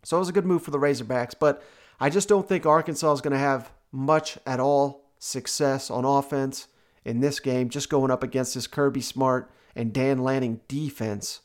[0.04, 1.64] so it was a good move for the Razorbacks, but
[2.00, 6.68] I just don't think Arkansas is going to have much at all success on offense
[7.10, 11.42] in this game, just going up against this Kirby Smart and Dan Lanning defense.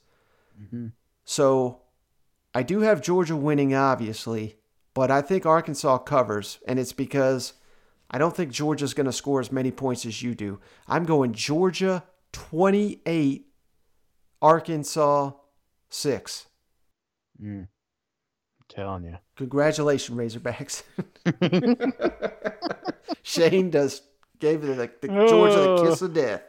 [1.24, 1.80] So
[2.54, 4.56] I do have Georgia winning, obviously,
[4.92, 7.54] but I think Arkansas covers, and it's because
[8.10, 10.60] I don't think Georgia's going to score as many points as you do.
[10.86, 13.46] I'm going Georgia 28,
[14.42, 15.32] Arkansas
[15.88, 16.46] 6.
[17.42, 17.60] Mm.
[17.60, 17.66] I'm
[18.68, 19.16] telling you.
[19.36, 20.82] Congratulations, Razorbacks.
[23.22, 24.02] Shane does
[24.44, 26.42] gave the, the, the Georgia the kiss of death.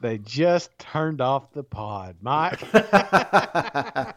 [0.00, 2.60] They just turned off the pod, Mike.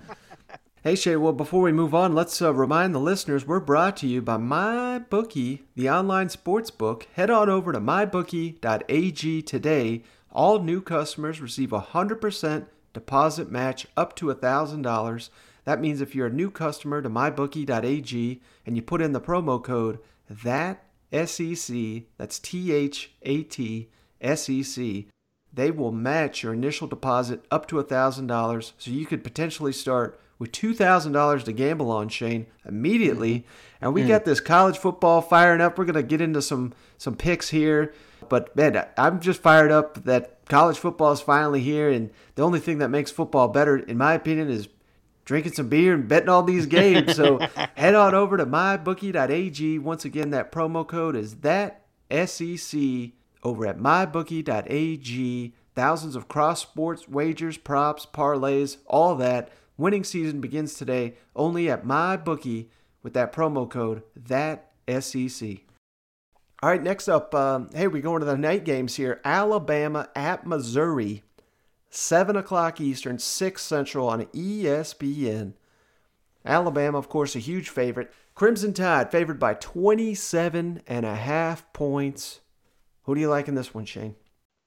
[0.84, 4.08] Hey Shay, well before we move on, let's uh, remind the listeners we're brought to
[4.08, 7.08] you by MyBookie, the online sports book.
[7.14, 10.02] Head on over to mybookie.ag today.
[10.32, 15.30] All new customers receive a 100% deposit match up to $1,000.
[15.66, 19.64] That means if you're a new customer to mybookie.ag and you put in the promo
[19.64, 23.90] code that SEC, that's T H A T
[24.22, 25.08] S E C,
[25.54, 30.52] they will match your initial deposit up to $1,000 so you could potentially start with
[30.54, 33.46] $2,000 to gamble on, Shane, immediately.
[33.82, 34.08] And we Mm.
[34.08, 35.78] got this college football firing up.
[35.78, 37.94] We're going to get into some some picks here.
[38.30, 42.60] But man, I'm just fired up that college football is finally here and the only
[42.60, 44.68] thing that makes football better in my opinion is
[45.32, 47.16] drinking some beer and betting all these games.
[47.16, 47.40] So
[47.76, 49.80] head on over to mybookie.ag.
[49.80, 52.82] Once again, that promo code is that SEC
[53.42, 55.54] over at mybookie.ag.
[55.74, 59.50] Thousands of cross sports wagers, props, parlays, all that.
[59.78, 62.68] Winning season begins today only at mybookie
[63.02, 65.60] with that promo code that SEC.
[66.62, 69.22] All right, next up, uh, hey, we're going to the night games here.
[69.24, 71.24] Alabama at Missouri,
[71.92, 75.54] 7 o'clock Eastern, 6 Central on ESPN.
[76.44, 78.12] Alabama, of course, a huge favorite.
[78.34, 82.40] Crimson Tide favored by 27 and a half points.
[83.04, 84.16] Who do you like in this one, Shane?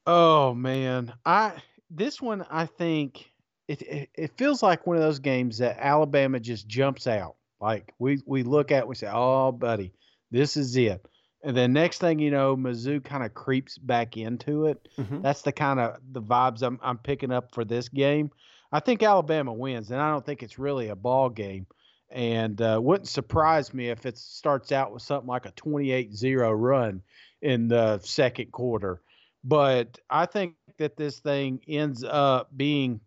[0.06, 1.54] Oh man, I
[1.90, 3.30] this one I think
[3.68, 7.36] it, it it feels like one of those games that Alabama just jumps out.
[7.58, 9.94] Like we we look at, we say, "Oh, buddy,
[10.30, 11.06] this is it."
[11.44, 14.88] And then next thing you know, Mizzou kind of creeps back into it.
[14.98, 15.20] Mm-hmm.
[15.20, 18.30] That's the kind of the vibes I'm I'm picking up for this game.
[18.72, 21.66] I think Alabama wins, and I don't think it's really a ball game.
[22.10, 27.02] And uh, wouldn't surprise me if it starts out with something like a 28-0 run
[27.42, 29.02] in the second quarter.
[29.42, 33.00] But I think that this thing ends up being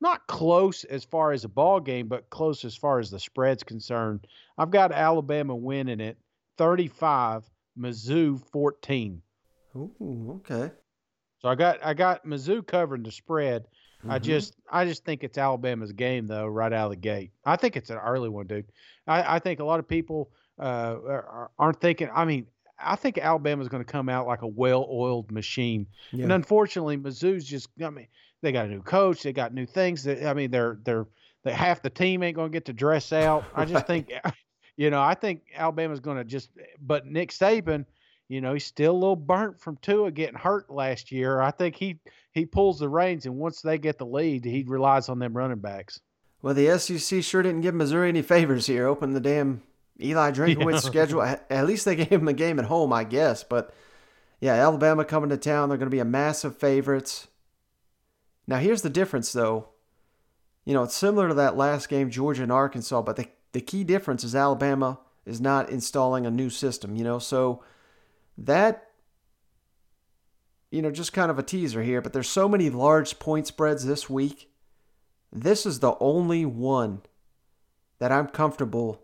[0.00, 3.62] not close as far as a ball game, but close as far as the spread's
[3.62, 4.26] concerned.
[4.58, 6.18] I've got Alabama winning it
[6.58, 7.44] 35,
[7.80, 9.22] Mizzou 14.
[9.76, 10.72] Ooh, okay.
[11.38, 13.66] So I got I got Mizzou covering the spread.
[14.08, 14.22] I Mhm.
[14.22, 17.32] just I just think it's Alabama's game though, right out of the gate.
[17.44, 18.66] I think it's an early one, dude.
[19.06, 22.08] I, I think a lot of people uh, are, aren't thinking.
[22.14, 22.46] I mean,
[22.78, 25.86] I think Alabama's going to come out like a well-oiled machine,
[26.24, 27.68] and unfortunately, Mizzou's just.
[27.82, 28.08] I mean,
[28.42, 30.04] they got a new coach, they got new things.
[30.04, 31.06] That I mean, they're they're
[31.44, 33.44] they half the team ain't going to get to dress out.
[33.54, 34.10] I just think,
[34.80, 36.48] you know, I think Alabama's going to just.
[36.80, 37.84] But Nick Saban,
[38.28, 41.38] you know, he's still a little burnt from Tua getting hurt last year.
[41.38, 41.98] I think he
[42.32, 45.58] he pulls the reins, and once they get the lead, he relies on them running
[45.58, 46.00] backs.
[46.40, 48.86] Well, the SEC sure didn't give Missouri any favors here.
[48.86, 49.60] Open the damn
[50.00, 50.78] Eli Drinkwitz Yeah.
[50.78, 51.22] schedule.
[51.22, 53.44] At least they gave him a game at home, I guess.
[53.44, 53.74] But
[54.40, 55.68] yeah, Alabama coming to town.
[55.68, 57.28] They're going to be a massive favorites.
[58.46, 59.68] Now, here's the difference, though.
[60.64, 63.84] You know, it's similar to that last game, Georgia and Arkansas, but the, the key
[63.84, 67.18] difference is Alabama is not installing a new system, you know?
[67.18, 67.62] So
[68.38, 68.88] that,
[70.70, 73.84] you know, just kind of a teaser here, but there's so many large point spreads
[73.84, 74.50] this week.
[75.32, 77.02] This is the only one
[77.98, 79.02] that I'm comfortable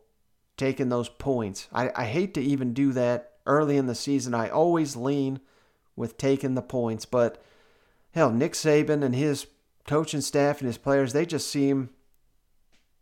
[0.57, 1.68] taking those points.
[1.72, 4.34] I, I hate to even do that early in the season.
[4.34, 5.40] I always lean
[5.94, 7.42] with taking the points, but
[8.12, 9.47] hell, Nick Saban and his
[9.86, 11.90] coaching staff and his players, they just seem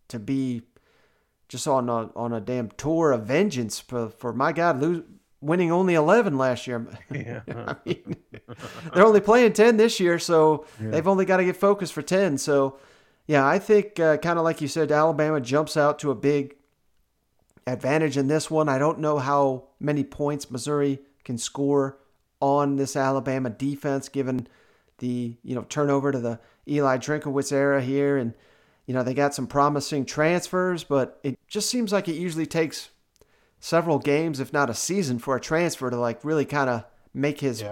[0.08, 0.62] to be
[1.48, 5.02] just on a on a damn tour of vengeance for, for my God, lose,
[5.40, 6.86] winning only 11 last year.
[7.10, 7.40] Yeah.
[7.48, 8.16] I mean,
[8.94, 10.90] they're only playing 10 this year, so Yeah.
[10.90, 12.38] they've only got to get focused for 10.
[12.38, 12.78] So,
[13.26, 16.56] yeah, I think uh, kind of like you said, Alabama jumps out to a big
[17.66, 18.68] advantage in this one.
[18.68, 21.98] I don't know how many points Missouri can score
[22.40, 24.46] on this Alabama defense, given
[24.98, 26.38] the you know turnover to the
[26.68, 28.34] Eli Drinkwitz era here, and
[28.86, 32.90] you know they got some promising transfers, but it just seems like it usually takes
[33.60, 37.40] several games, if not a season, for a transfer to like really kind of make
[37.40, 37.64] his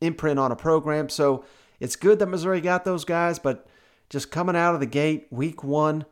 [0.00, 1.08] imprint on a program.
[1.08, 1.44] So
[1.80, 3.66] it's good that Missouri got those guys, but
[4.08, 6.06] just coming out of the gate, week one,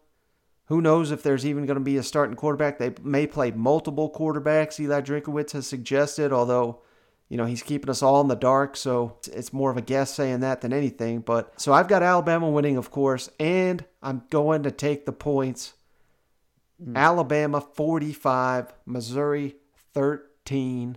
[0.67, 2.79] who knows if there's even going to be a starting quarterback?
[2.79, 4.81] They may play multiple quarterbacks.
[4.81, 6.83] Eli Drinkwitz has suggested, although
[7.35, 10.15] you know he's keeping us all in the dark, so it's more of a guess
[10.15, 11.19] saying that than anything.
[11.19, 15.75] But so I've got Alabama winning, of course, and I'm going to take the points.
[16.81, 16.97] Hmm.
[16.97, 19.57] Alabama 45, Missouri
[19.95, 20.97] 13,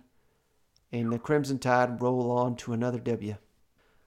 [0.92, 3.34] and the Crimson Tide roll on to another W.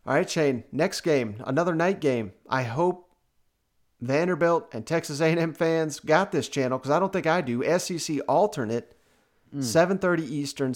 [0.06, 0.64] All right, Shane.
[0.72, 2.32] Next game, another night game.
[2.50, 3.12] I hope
[4.00, 7.78] Vanderbilt and Texas A&M fans got this channel because I don't think I do.
[7.78, 8.96] SEC alternate,
[9.52, 9.60] hmm.
[9.60, 10.74] 7:30 Eastern,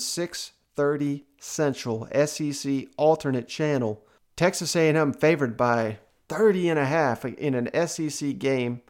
[0.75, 2.07] 6:30 Central.
[2.25, 4.03] SEC alternate channel.
[4.35, 8.81] Texas A&M favored by 30 and a half in an SEC game.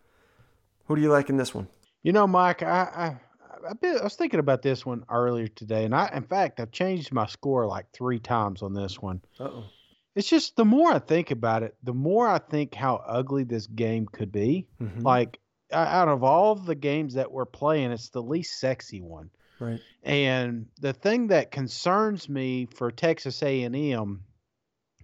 [0.86, 1.68] Who do you like in this one?
[2.04, 3.20] You know, Mike, I
[3.64, 6.72] I, I, I was thinking about this one earlier today, and I, in fact, I've
[6.72, 9.22] changed my score like three times on this one.
[9.40, 9.66] Uh-oh.
[10.16, 13.68] It's just the more I think about it, the more I think how ugly this
[13.68, 14.68] game could be.
[14.82, 15.04] Mhm.
[15.04, 15.40] Like
[15.72, 19.30] out of all the games that we're playing, it's the least sexy one.
[19.60, 19.80] Right.
[20.04, 24.24] And the thing that concerns me for Texas A&M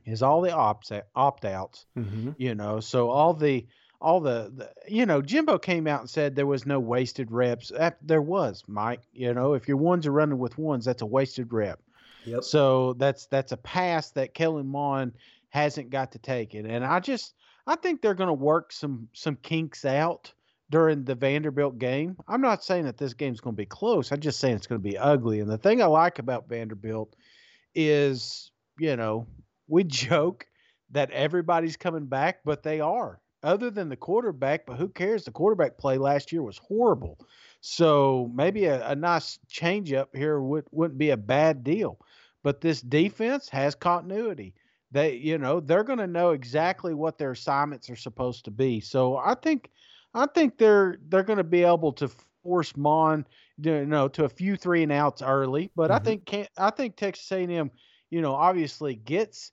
[0.06, 1.86] is all the opt opt outs.
[1.98, 2.32] Mm-hmm.
[2.38, 3.66] You know, so all the
[4.02, 7.72] all the, the you know Jimbo came out and said there was no wasted reps.
[7.76, 9.02] That, there was, Mike.
[9.14, 11.80] You know, if your ones are running with ones, that's a wasted rep.
[12.26, 12.44] Yep.
[12.44, 15.14] So that's that's a pass that Kellen Mond
[15.50, 17.34] hasn't got to take it, and I just
[17.68, 20.34] I think they're going to work some some kinks out
[20.72, 22.16] during the Vanderbilt game.
[22.28, 24.12] I'm not saying that this game's going to be close.
[24.12, 25.42] I'm just saying it's going to be ugly.
[25.42, 27.16] And the thing I like about Vanderbilt
[27.76, 29.28] is, you know,
[29.68, 30.48] we joke
[30.92, 33.20] that everybody's coming back, but they are.
[33.44, 35.26] other than the quarterback, but who cares?
[35.26, 37.18] The quarterback play last year was horrible.
[37.62, 42.00] So maybe a, a nice change up here would, wouldn't be a bad deal.
[42.44, 44.54] But this defense has continuity.
[44.92, 48.80] They, you know, they're going to know exactly what their assignments are supposed to be.
[48.80, 49.70] So I think,
[50.14, 52.10] I think they're they're going to be able to
[52.44, 55.72] force Mond, you know, to a few three and outs early.
[55.76, 55.94] But mm-hmm.
[55.94, 57.72] I think can I think Texas A&M,
[58.10, 59.52] you know, obviously gets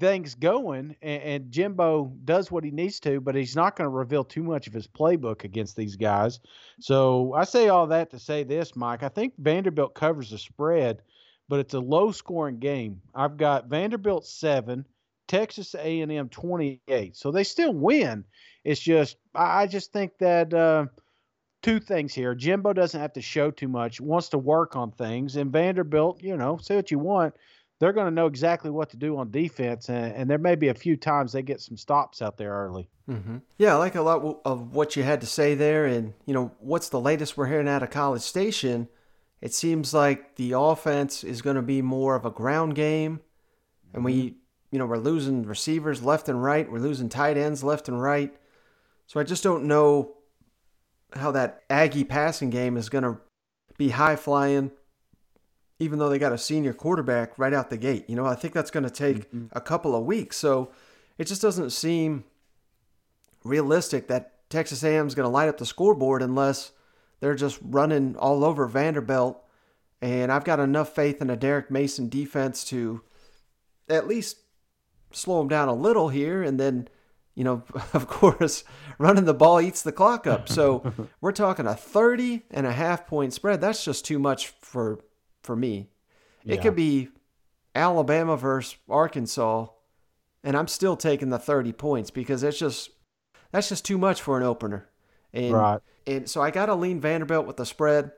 [0.00, 3.94] things going and, and, Jimbo does what he needs to, but he's not going to
[3.94, 6.40] reveal too much of his playbook against these guys.
[6.80, 9.02] So I say all that to say this, Mike.
[9.02, 11.02] I think Vanderbilt covers the spread,
[11.48, 13.02] but it's a low scoring game.
[13.14, 14.86] I've got Vanderbilt seven,
[15.28, 17.16] Texas A&M twenty eight.
[17.16, 18.24] So they still win.
[18.64, 20.86] It's just I just think that uh,
[21.62, 22.34] two things here.
[22.34, 26.36] Jimbo doesn't have to show too much, wants to work on things, and Vanderbilt, you
[26.36, 27.34] know, say what you want
[27.80, 30.68] they're going to know exactly what to do on defense, and, and, there may be
[30.68, 32.88] a few times they get some stops out there early.
[33.08, 33.38] Mm-hmm.
[33.58, 36.52] Yeah, I like a lot of what you had to say there, and you know
[36.60, 38.88] what's the latest we're hearing out of College Station.
[39.40, 43.20] It seems like the offense is going to be more of a ground game,
[43.92, 44.36] and we, mm-hmm.
[44.70, 48.34] you know, we're losing receivers left and right, we're losing tight ends left and right.
[49.06, 50.14] So I just don't know
[51.14, 53.18] how that Aggie passing game is going to
[53.76, 54.70] be high flying
[55.78, 58.08] even though they got a senior quarterback right out the gate.
[58.08, 59.46] You know, I think that's going to take mm-hmm.
[59.52, 60.36] a couple of weeks.
[60.36, 60.70] So
[61.18, 62.24] it just doesn't seem
[63.44, 66.72] realistic that Texas A&M is going to light up the scoreboard unless
[67.20, 69.42] they're just running all over Vanderbilt.
[70.00, 73.02] And I've got enough faith in a Derek Mason defense to
[73.88, 74.38] at least
[75.12, 76.42] slow them down a little here.
[76.42, 76.88] And then,
[77.34, 77.62] you know,
[77.92, 78.64] of course,
[78.98, 80.48] running the ball eats the clock up.
[80.48, 83.60] So we're talking a 30 and a half point spread.
[83.60, 85.00] That's just too much for
[85.42, 85.90] for me.
[86.42, 86.54] Yeah.
[86.54, 87.08] It could be
[87.74, 89.66] Alabama versus Arkansas,
[90.42, 92.90] and I'm still taking the 30 points because it's just
[93.50, 94.88] that's just too much for an opener.
[95.32, 95.80] And, right.
[96.06, 98.12] And so I got to lean Vanderbilt with the spread.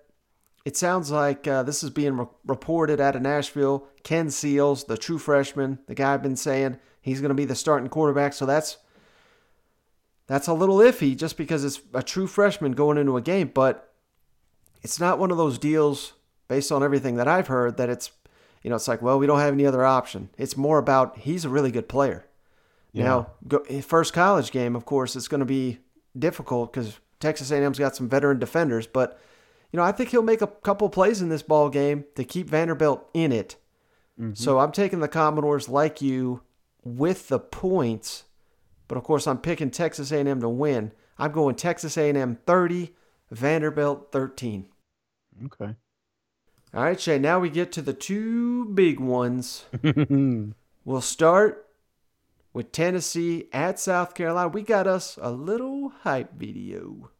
[0.64, 3.86] It sounds like uh, this is being re- reported out of Nashville.
[4.02, 7.54] Ken Seals, the true freshman, the guy I've been saying he's going to be the
[7.54, 8.32] starting quarterback.
[8.32, 8.78] So that's
[10.26, 13.92] that's a little iffy just because it's a true freshman going into a game, but
[14.82, 16.14] it's not one of those deals
[16.48, 18.10] based on everything that I've heard, that it's,
[18.62, 20.30] you know, it's like, well, we don't have any other option.
[20.38, 22.26] It's more about he's a really good player.
[22.92, 23.04] Yeah.
[23.04, 25.78] Now, go, first college game, of course, it's going to be
[26.18, 29.20] difficult because Texas A&M's got some veteran defenders, but
[29.72, 32.48] you know, I think he'll make a couple plays in this ball game to keep
[32.48, 33.56] Vanderbilt in it.
[34.18, 34.34] Mm-hmm.
[34.34, 36.42] So I'm taking the Commodores like you
[36.84, 38.24] with the points,
[38.88, 40.92] but of course I'm picking Texas A&M to win.
[41.18, 42.94] I'm going Texas A&M 30,
[43.30, 44.66] Vanderbilt 13.
[45.46, 45.74] Okay.
[46.74, 49.64] All right, Shay, now we get to the two big ones.
[50.84, 51.66] we'll start
[52.52, 54.48] with Tennessee at South Carolina.
[54.48, 57.10] We got us a little hype video.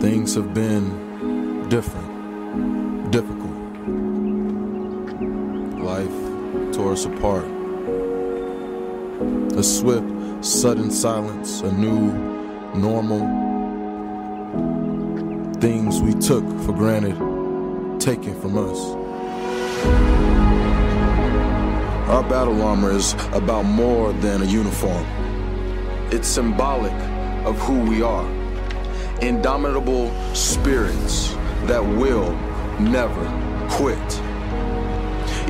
[0.00, 3.56] Things have been different, difficult.
[5.80, 7.55] Life tore us apart.
[9.18, 12.12] A swift, sudden silence, a new
[12.74, 13.20] normal
[15.58, 17.16] things we took for granted
[17.98, 18.78] taken from us.
[22.10, 25.06] Our battle armor is about more than a uniform.
[26.12, 26.92] It's symbolic
[27.46, 28.28] of who we are.
[29.22, 31.30] Indomitable spirits
[31.64, 32.32] that will
[32.78, 33.24] never
[33.70, 33.96] quit.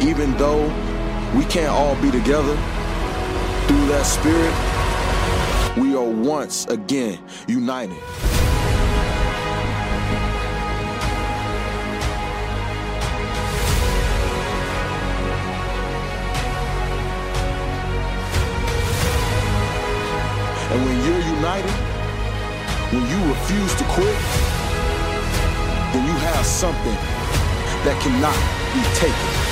[0.00, 0.66] Even though
[1.36, 2.56] we can't all be together,
[3.66, 4.54] through that spirit,
[5.76, 7.96] we are once again united.
[20.70, 21.70] And when you're united,
[22.92, 24.16] when you refuse to quit,
[25.92, 26.98] then you have something
[27.84, 28.36] that cannot
[28.74, 29.45] be taken.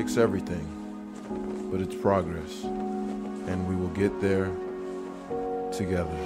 [0.00, 0.66] Fix everything,
[1.70, 4.50] but it's progress, and we will get there
[5.70, 6.16] together.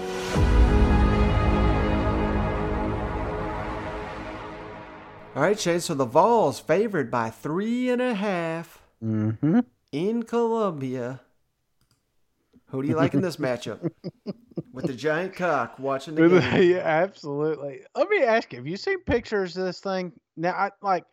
[5.34, 5.80] All right, Shane.
[5.80, 9.60] So the Vols favored by three and a half mm-hmm.
[9.90, 11.20] in Columbia.
[12.66, 13.90] Who do you like in this matchup?
[14.72, 16.70] With the giant cock watching the game.
[16.70, 17.80] yeah, absolutely.
[17.96, 20.12] Let me ask you: Have you seen pictures of this thing?
[20.36, 21.06] Now, I like,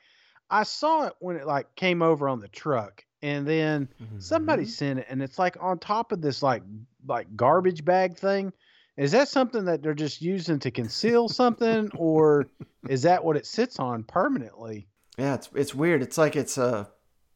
[0.51, 3.87] I saw it when it like came over on the truck, and then
[4.19, 6.63] somebody sent it, and it's like on top of this like
[7.07, 8.51] like garbage bag thing.
[8.97, 12.47] Is that something that they're just using to conceal something, or
[12.89, 14.87] is that what it sits on permanently?
[15.17, 16.01] Yeah, it's it's weird.
[16.01, 16.89] It's like it's a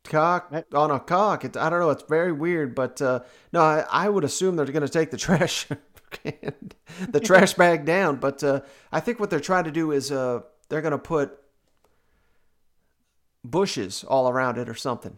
[0.04, 1.46] cock on a cock.
[1.46, 1.90] It, I don't know.
[1.92, 3.22] It's very weird, but uh,
[3.54, 5.68] no, I, I would assume they're going to take the trash
[6.24, 8.18] the trash bag down.
[8.18, 8.62] But uh,
[8.92, 11.40] I think what they're trying to do is uh, they're going to put
[13.52, 15.18] bushes all around it or something.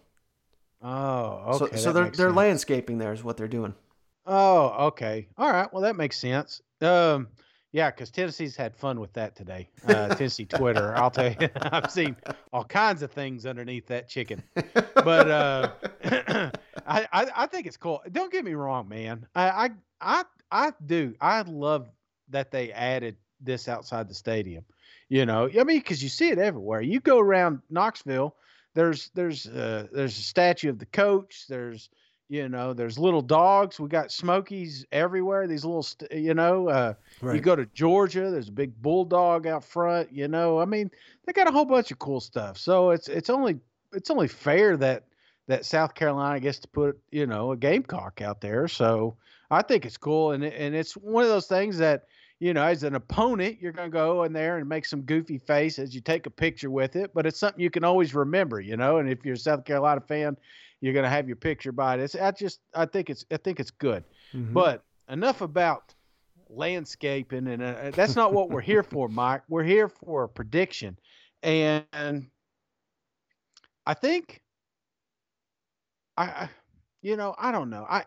[0.82, 1.75] Oh, okay.
[1.75, 2.36] so so they're they're sense.
[2.36, 3.73] landscaping there is what they're doing.
[4.25, 5.28] Oh, okay.
[5.38, 5.71] All right.
[5.71, 6.61] Well, that makes sense.
[6.82, 7.30] Um,
[7.71, 9.69] yeah, because Tennessee's had fun with that today.
[9.88, 12.15] Uh, Tennessee Twitter, I'll tell you, I've seen
[12.51, 14.43] all kinds of things underneath that chicken.
[14.53, 15.71] But uh,
[16.86, 18.01] I, I, I think it's cool.
[18.11, 19.25] Don't get me wrong, man.
[19.36, 19.69] I, I,
[20.01, 21.15] I, I do.
[21.21, 21.89] I love
[22.30, 24.65] that they added this outside the stadium.
[25.10, 26.82] You know, I mean, because you see it everywhere.
[26.82, 28.36] You go around Knoxville,
[28.74, 31.45] there's there's uh, there's a statue of the coach.
[31.47, 31.89] There's
[32.30, 33.80] you know there's little dogs.
[33.80, 35.47] We got Smokies everywhere.
[35.47, 36.68] These little st- you know.
[36.68, 36.93] Uh,
[37.36, 40.12] You go to Georgia, there's a big bulldog out front.
[40.12, 40.91] You know, I mean,
[41.26, 42.58] they got a whole bunch of cool stuff.
[42.58, 43.60] So it's it's only
[43.93, 45.05] it's only fair that
[45.47, 48.68] that South Carolina gets to put you know a gamecock out there.
[48.68, 49.16] So
[49.49, 52.08] I think it's cool, and and it's one of those things that
[52.39, 55.79] you know as an opponent you're gonna go in there and make some goofy face
[55.79, 58.77] as you take a picture with it, but it's something you can always remember, you
[58.77, 58.97] know.
[58.97, 60.38] And if you're a South Carolina fan,
[60.81, 62.01] you're gonna have your picture by it.
[62.01, 64.53] It's, I just I think it's I think it's good, Mhm.
[64.53, 65.93] but enough about
[66.49, 70.97] landscaping and uh, that's not what we're here for mike we're here for a prediction
[71.43, 72.05] and
[73.65, 74.23] i think
[76.17, 76.49] I
[77.01, 78.05] you know i don't know i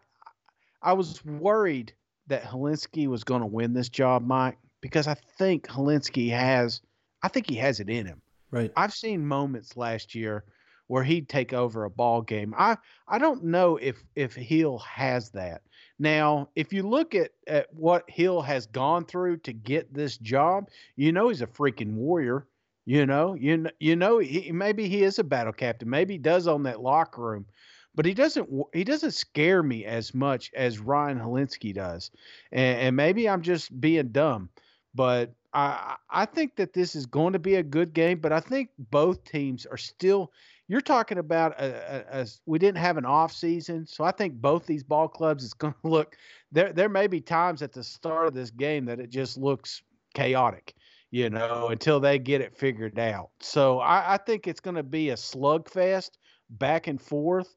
[0.83, 1.93] i was worried
[2.31, 6.81] that Hilinski was going to win this job mike because i think Hilinski has
[7.23, 8.73] i think he has it in him Right.
[8.77, 10.45] I've seen moments last year
[10.89, 12.55] where he'd take over a ball game.
[12.59, 12.77] I
[13.07, 15.63] I don't know if if Hill has that.
[15.99, 20.69] Now, if you look at at what Hill has gone through to get this job,
[20.97, 22.47] you know he's a freaking warrior.
[22.87, 25.89] You know, you you know he, maybe he is a battle captain.
[25.89, 27.47] Maybe he does own that locker room,
[27.95, 32.11] but he doesn't he doesn't scare me as much as Ryan Hilinski does.
[32.53, 34.51] And, and maybe I'm just being dumb,
[34.95, 38.21] but I I think that this is going to be a good game.
[38.21, 40.33] But I think both teams are still.
[40.69, 44.35] You're talking about a, a, a we didn't have an off season, so I think
[44.35, 46.17] both these ball clubs is going to look.
[46.53, 49.83] There there may be times at the start of this game that it just looks
[50.15, 50.75] chaotic,
[51.11, 53.31] you know, until they get it figured out.
[53.41, 56.11] So I, I think it's going to be a slugfest
[56.51, 57.55] back and forth,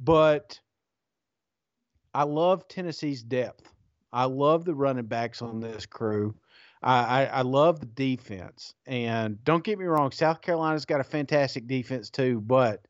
[0.00, 0.58] but
[2.14, 3.72] I love Tennessee's depth.
[4.12, 6.34] I love the running backs on this crew.
[6.82, 8.74] I, I, I love the defense.
[8.86, 12.86] And don't get me wrong, South Carolina's got a fantastic defense too, but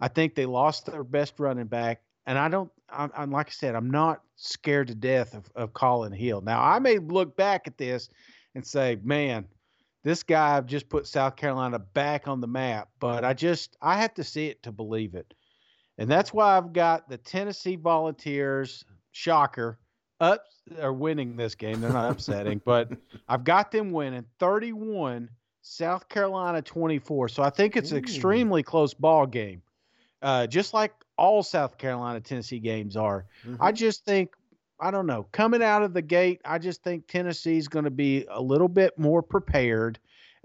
[0.00, 2.02] I think they lost their best running back.
[2.26, 5.72] And I don't, I'm, I'm like I said, I'm not scared to death of, of
[5.72, 6.40] Collin Hill.
[6.40, 8.08] Now, I may look back at this
[8.54, 9.46] and say, man,
[10.04, 14.14] this guy just put South Carolina back on the map, but I just, I have
[14.14, 15.34] to see it to believe it.
[15.98, 19.78] And that's why I've got the Tennessee Volunteers, shocker,
[20.20, 20.44] up
[20.80, 21.80] are winning this game.
[21.80, 22.90] They're not upsetting, but
[23.28, 25.28] I've got them winning 31,
[25.62, 27.28] South Carolina 24.
[27.28, 29.62] So I think it's an extremely close ball game.
[30.20, 33.26] Uh, just like all South Carolina Tennessee games are.
[33.60, 34.30] I just think
[34.80, 35.26] I don't know.
[35.32, 38.96] Coming out of the gate, I just think Tennessee's going to be a little bit
[38.98, 39.98] more prepared.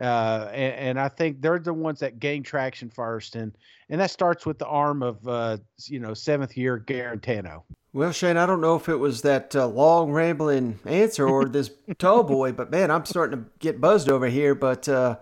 [0.04, 3.54] Uh, and, and I think they're the ones that gain traction first, and
[3.90, 7.64] and that starts with the arm of uh, you know seventh year Guarantano.
[7.94, 11.72] Well, Shane, I don't know if it was that uh, long rambling answer or this
[12.00, 14.56] tall boy, but man, I'm starting to get buzzed over here.
[14.56, 15.20] But uh,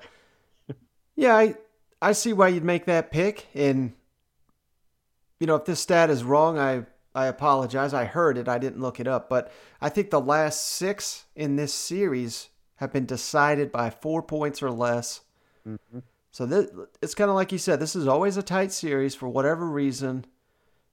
[1.15, 1.55] yeah, I
[2.01, 3.93] I see why you'd make that pick, and
[5.39, 7.93] you know if this stat is wrong, I I apologize.
[7.93, 11.55] I heard it, I didn't look it up, but I think the last six in
[11.55, 12.49] this series
[12.81, 15.21] have been decided by four points or less.
[15.67, 15.99] Mm-hmm.
[16.31, 17.79] So this, it's kind of like you said.
[17.79, 20.25] This is always a tight series for whatever reason.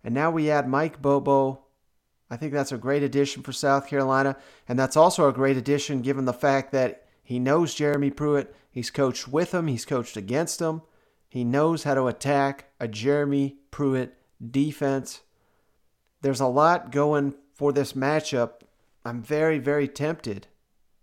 [0.04, 1.64] And now we add Mike Bobo.
[2.30, 4.36] I think that's a great addition for South Carolina.
[4.68, 8.54] And that's also a great addition given the fact that he knows Jeremy Pruitt.
[8.70, 10.82] He's coached with him, he's coached against him.
[11.26, 14.14] He knows how to attack a Jeremy Pruitt
[14.46, 15.22] defense.
[16.20, 18.60] There's a lot going for this matchup.
[19.06, 20.48] I'm very, very tempted,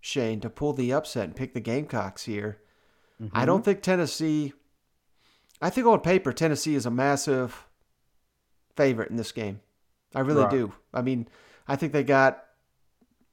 [0.06, 2.60] Shane, to pull the upset and pick the Gamecocks here.
[3.20, 3.44] I mm-hmm.
[3.44, 4.52] don't think Tennessee.
[5.60, 7.66] I think on paper Tennessee is a massive
[8.76, 9.60] favorite in this game.
[10.14, 10.50] I really Right.
[10.50, 10.72] do.
[10.94, 11.26] I mean,
[11.66, 12.44] I think they got,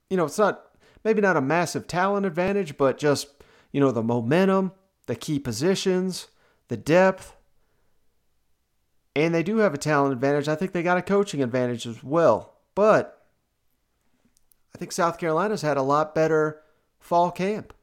[0.09, 0.65] you know, it's not
[1.03, 3.27] maybe not a massive talent advantage, but just,
[3.71, 4.71] you know, the momentum,
[5.05, 6.29] the key positions,
[6.69, 7.35] the depth.
[9.15, 10.47] And they do have a talent advantage.
[10.47, 12.55] I think they got a coaching advantage as well.
[12.73, 13.22] But
[14.75, 16.61] I think South Carolina's had a lot better
[16.99, 17.73] fall camp.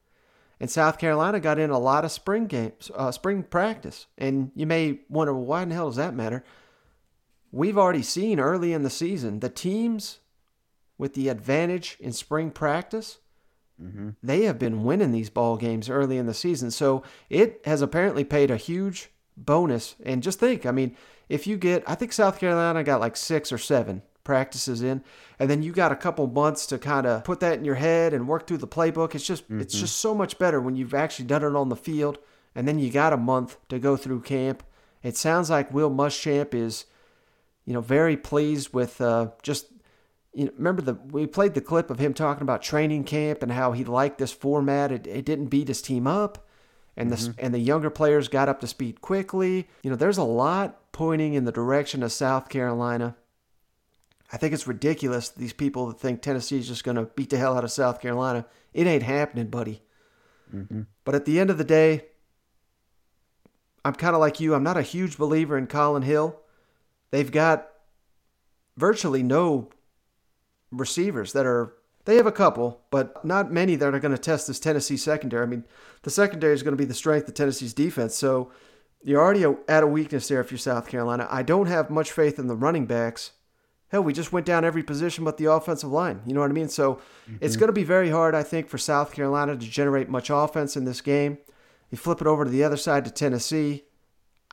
[0.59, 4.07] And South Carolina got in a lot of spring games, uh, spring practice.
[4.19, 6.45] And you may wonder, well, why in the hell does that matter?
[7.51, 10.19] We've already seen early in the season the teams
[10.99, 13.19] with the advantage in spring practice,
[13.83, 14.11] mm-hmm.
[14.23, 16.71] they have been winning these ball games early in the season.
[16.71, 19.97] So it has apparently paid a huge bonus.
[20.05, 20.95] And just think, I mean,
[21.31, 25.03] if you get, I think South Carolina got like six or seven practices in,
[25.41, 28.15] and then you got a couple months to kind of put that in your head
[28.15, 29.13] and work through the playbook.
[29.13, 29.61] It's just, mm-hmm.
[29.61, 32.19] it's just so much better when you've actually done it on the field,
[32.55, 34.63] and then you got a month to go through camp.
[35.03, 36.85] It sounds like Will Muschamp is,
[37.65, 39.67] you know, very pleased with uh, just
[40.33, 43.51] you know, remember the we played the clip of him talking about training camp and
[43.51, 44.93] how he liked this format.
[44.93, 46.47] It, it didn't beat his team up,
[46.97, 47.33] and mm-hmm.
[47.33, 49.69] the and the younger players got up to speed quickly.
[49.83, 53.17] You know, there's a lot pointing in the direction of South Carolina.
[54.33, 57.39] I think it's ridiculous these people that think Tennessee is just going to beat the
[57.39, 58.47] hell out of South Carolina.
[58.73, 59.83] It ain't happening, buddy.
[60.55, 60.83] Mm-hmm.
[61.05, 62.05] But at the end of the day,
[63.85, 64.55] I'm kind of like you.
[64.55, 66.39] I'm not a huge believer in Collin Hill.
[67.11, 67.69] They've got
[68.77, 69.71] virtually no
[70.71, 71.75] receivers that are
[72.05, 75.43] they have a couple, but not many that are going to test this Tennessee secondary.
[75.43, 75.65] I mean,
[76.03, 78.15] the secondary is going to be the strength of Tennessee's defense.
[78.15, 78.51] So
[79.03, 81.27] you're already at a weakness there if you're South Carolina.
[81.31, 83.33] I don't have much faith in the running backs.
[83.91, 86.23] Hell, we just went down every position but the offensive line.
[86.25, 86.69] You know what I mean?
[86.69, 87.37] So mm-hmm.
[87.41, 90.77] it's going to be very hard, I think, for South Carolina to generate much offense
[90.77, 91.39] in this game.
[91.91, 93.85] You flip it over to the other side to Tennessee.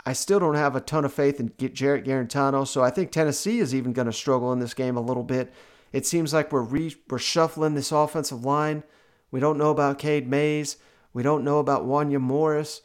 [0.05, 3.59] I still don't have a ton of faith in Jarrett Guarantano, so I think Tennessee
[3.59, 5.53] is even going to struggle in this game a little bit.
[5.91, 8.83] It seems like we're re- we're shuffling this offensive line.
[9.31, 10.77] We don't know about Cade Mays.
[11.13, 12.81] We don't know about Wanya Morris.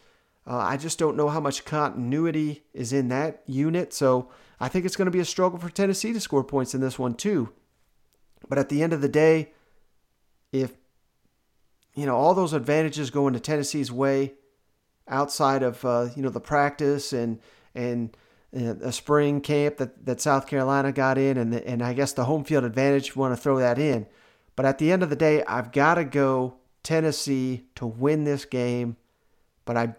[0.47, 3.93] Uh, I just don't know how much continuity is in that unit.
[3.93, 4.29] So
[4.63, 6.97] I think it's going to be a struggle for Tennessee to score points in this
[6.97, 7.53] one too.
[8.49, 9.51] But at the end of the day,
[10.53, 10.71] if
[11.97, 14.35] you know all those advantages go into Tennessee's way,
[15.09, 17.41] outside of uh, you know the practice and
[17.75, 18.17] and
[18.55, 22.27] a spring camp that, that South Carolina got in, and the, and I guess the
[22.27, 24.07] home field advantage, want to throw that in.
[24.55, 28.45] But at the end of the day, I've got to go Tennessee to win this
[28.45, 28.97] game.
[29.65, 29.95] But I,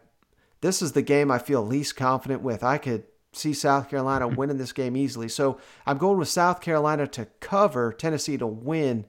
[0.62, 2.64] this is the game I feel least confident with.
[2.64, 3.06] I could
[3.36, 5.28] see South Carolina winning this game easily.
[5.28, 9.06] So I'm going with South Carolina to cover, Tennessee to win.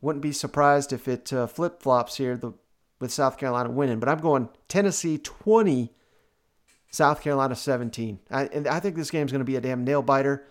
[0.00, 2.52] Wouldn't be surprised if it uh, flip flops here the,
[3.00, 3.98] with South Carolina winning.
[3.98, 5.92] But I'm going Tennessee 20,
[6.90, 8.20] South Carolina 17.
[8.30, 10.46] I, and I think this game's going to be a damn nail biter.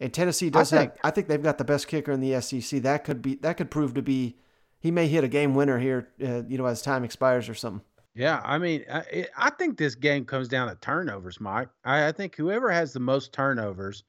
[0.00, 1.00] And Tennessee does I think, have.
[1.04, 2.82] I think they've got the best kicker in the SEC.
[2.82, 3.34] That could be.
[3.36, 4.36] That could prove to be.
[4.78, 6.08] He may hit a game winner here.
[6.22, 7.84] Uh, you know, as time expires or something.
[8.14, 11.68] Yeah, I mean, I, I think this game comes down to turnovers, Mike.
[11.84, 14.02] I, I think whoever has the most turnovers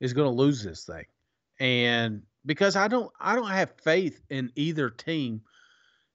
[0.00, 1.04] is going to lose this thing,
[1.60, 5.42] and because I don't, I don't have faith in either team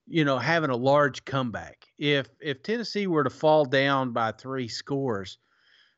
[0.08, 1.86] you know, having a large comeback.
[1.98, 5.38] If if Tennessee were to fall down by three scores,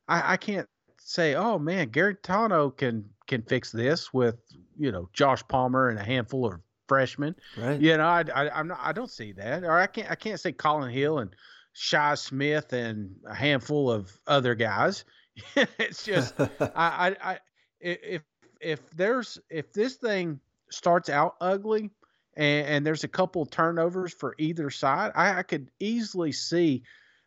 [0.07, 0.67] I, I can't
[0.99, 4.37] say, oh man, Guarantano can can fix this with
[4.77, 6.59] you know Josh Palmer and a handful of
[6.89, 7.35] freshmen.
[7.57, 7.79] Right.
[7.79, 10.39] You know, I, I I'm not I don't see that, or I can't I can't
[10.39, 11.33] say Collin Hill and
[11.71, 15.05] Shi Smith and a handful of other guys.
[15.55, 17.39] it's just I, I I
[17.79, 18.23] if
[18.59, 21.89] if there's if this thing starts out ugly
[22.35, 26.83] and, and there's a couple turnovers for either side, I, I could easily see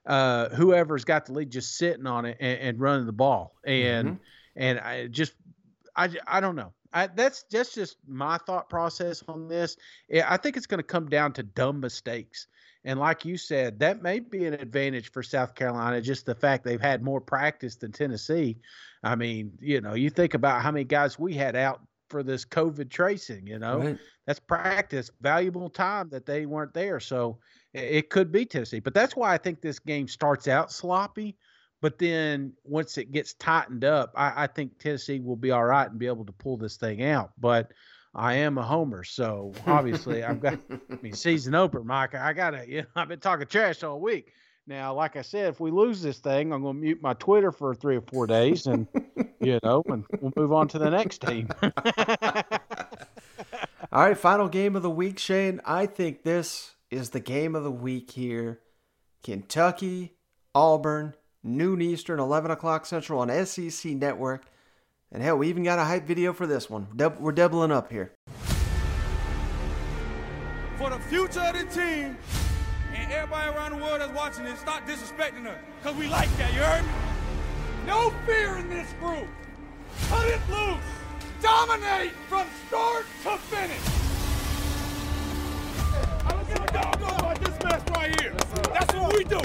[0.07, 3.55] uh, whoever's got the lead just sitting on it and, and running the ball.
[3.65, 4.17] And mm-hmm.
[4.57, 5.35] and I just
[5.97, 6.73] I I don't know.
[6.93, 9.77] I, that's that's just my thought process on this.
[10.13, 12.47] I think it's going to come down to dumb mistakes.
[12.85, 16.65] And like you said, that may be an advantage for South Carolina, just the fact
[16.65, 18.59] they've had more practice than Tennessee.
[19.05, 22.45] I mean, you know, you think about how many guys we had out for this
[22.45, 23.99] COVID tracing, you know, right.
[24.27, 27.01] that's practice, valuable time that they weren't there.
[27.01, 27.39] So
[27.73, 31.37] it could be Tennessee, but that's why I think this game starts out sloppy.
[31.83, 35.91] But then once it gets tightened up, I, I think Tennessee will be all right
[35.91, 37.33] and be able to pull this thing out.
[37.39, 37.73] But
[38.15, 40.59] I am a homer, so obviously I've got.
[40.71, 42.15] I mean, season opener, Mike.
[42.15, 42.65] I gotta.
[42.69, 44.33] You know, I've been talking trash all week.
[44.65, 47.51] Now, like I said, if we lose this thing, I'm going to mute my Twitter
[47.51, 48.87] for three or four days, and
[49.41, 51.49] you know, and we'll move on to the next team.
[53.91, 55.61] All right, final game of the week, Shane.
[55.65, 58.61] I think this is the game of the week here.
[59.25, 60.15] Kentucky,
[60.55, 61.15] Auburn,
[61.45, 64.45] noon Eastern, 11 o'clock Central on SEC Network.
[65.11, 66.87] And hell, we even got a hype video for this one.
[67.21, 68.13] We're doubling up here.
[70.79, 72.17] For the future of the team
[72.95, 75.59] and everybody around the world that's watching this, stop disrespecting us.
[75.83, 76.93] Because we like that, you heard me?
[77.87, 79.29] No fear in this group.
[80.09, 80.83] Cut it loose.
[81.43, 83.81] Dominate from start to finish.
[86.25, 88.33] I don't give a dog about this mess right here.
[88.73, 89.41] That's what we do.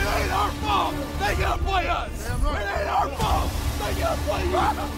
[0.00, 0.94] It ain't our fault.
[1.18, 2.10] They gotta play us.
[2.26, 3.52] It ain't our fault.
[3.78, 4.90] They gotta play us!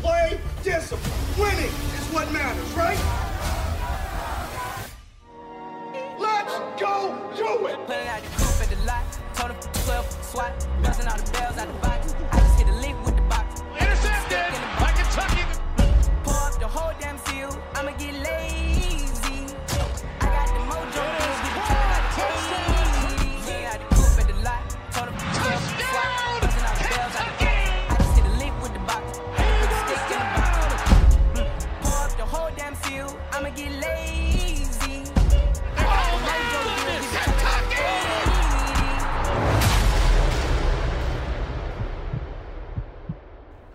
[0.00, 1.12] Play discipline.
[1.38, 2.98] Winning is what matters, right?
[6.18, 7.74] Let's go do it.
[7.90, 9.04] Out coupe at the lot.
[9.34, 10.66] Told him 12 swat.
[10.78, 12.49] All the bells out the box.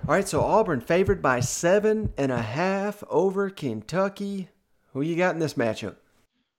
[0.07, 4.49] All right, so Auburn favored by seven and a half over Kentucky.
[4.93, 5.95] Who you got in this matchup?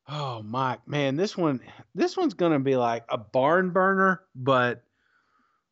[0.08, 1.60] Oh, Mike, man, this one,
[1.94, 4.82] this one's gonna be like a barn burner, but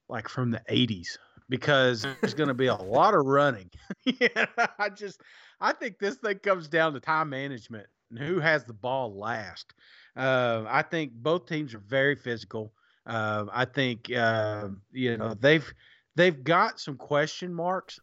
[0.08, 1.18] like from the '80s
[1.48, 3.68] because there's gonna be a lot of running.
[4.04, 4.46] yeah,
[4.78, 5.20] I just,
[5.60, 9.74] I think this thing comes down to time management and who has the ball last.
[10.16, 12.72] Uh, I think both teams are very physical.
[13.04, 15.74] Uh, I think uh, you know they've
[16.16, 18.00] they've got some question marks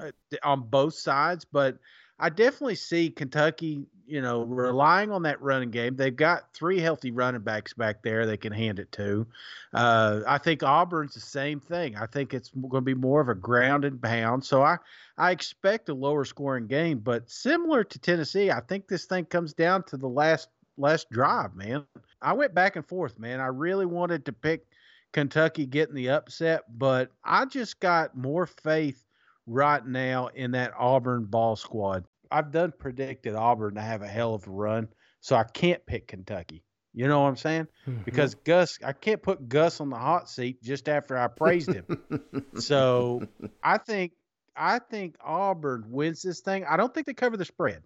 [0.00, 0.10] uh,
[0.42, 1.78] on both sides, but
[2.18, 5.96] I definitely see Kentucky, you know, relying on that running game.
[5.96, 9.26] They've got three healthy running backs back there they can hand it to.
[9.72, 11.96] Uh, I think Auburn's the same thing.
[11.96, 14.44] I think it's going to be more of a ground and pound.
[14.44, 14.76] So I,
[15.18, 19.52] I expect a lower scoring game, but similar to Tennessee, I think this thing comes
[19.52, 21.84] down to the last last drive, man.
[22.20, 23.40] I went back and forth, man.
[23.40, 24.66] I really wanted to pick
[25.14, 29.04] Kentucky getting the upset, but I just got more faith
[29.46, 32.04] right now in that Auburn ball squad.
[32.32, 34.88] I've done predicted Auburn to have a hell of a run,
[35.20, 36.64] so I can't pick Kentucky.
[36.92, 37.68] You know what I'm saying?
[37.86, 38.02] Mm-hmm.
[38.02, 41.86] Because Gus, I can't put Gus on the hot seat just after I praised him.
[42.58, 43.22] so
[43.62, 44.12] I think
[44.56, 46.64] I think Auburn wins this thing.
[46.64, 47.84] I don't think they cover the spread,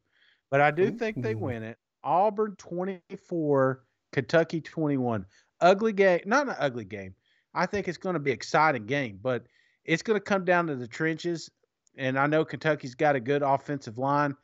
[0.51, 1.77] but I do think they win it.
[2.03, 5.27] Auburn 24, Kentucky 21.
[5.61, 7.15] Ugly game, not an ugly game.
[7.55, 9.45] I think it's going to be exciting game, but
[9.85, 11.51] it's going to come down to the trenches.
[11.97, 14.37] And I know Kentucky's got a good offensive line,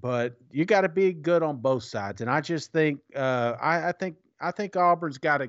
[0.00, 2.20] but you got to be good on both sides.
[2.20, 5.48] And I just think, uh, I, I think, I think Auburn's got a,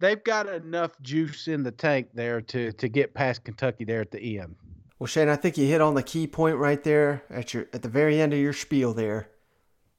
[0.00, 4.10] they've got enough juice in the tank there to to get past Kentucky there at
[4.10, 4.54] the end.
[4.98, 7.82] Well, Shane, I think you hit on the key point right there at your at
[7.82, 9.30] the very end of your spiel there.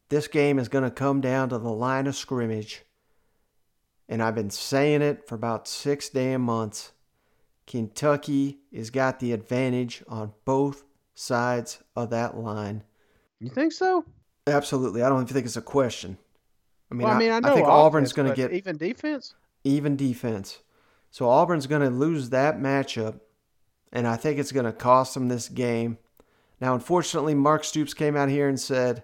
[0.09, 2.83] This game is going to come down to the line of scrimmage.
[4.09, 6.91] And I've been saying it for about 6 damn months.
[7.67, 10.83] Kentucky has got the advantage on both
[11.13, 12.83] sides of that line.
[13.39, 14.03] You think so?
[14.47, 15.03] Absolutely.
[15.03, 16.17] I don't even think it's a question.
[16.91, 19.35] I mean, well, I mean, I, know think Auburn's going to get even defense.
[19.63, 20.59] even defense.
[21.11, 23.19] So Auburn's going to lose that matchup,
[23.91, 25.99] and I think it's going to cost them this game.
[26.59, 29.03] Now, unfortunately, Mark Stoops came out here and said,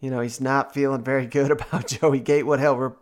[0.00, 2.58] you know, he's not feeling very good about Joey Gatewood.
[2.58, 2.96] Hell,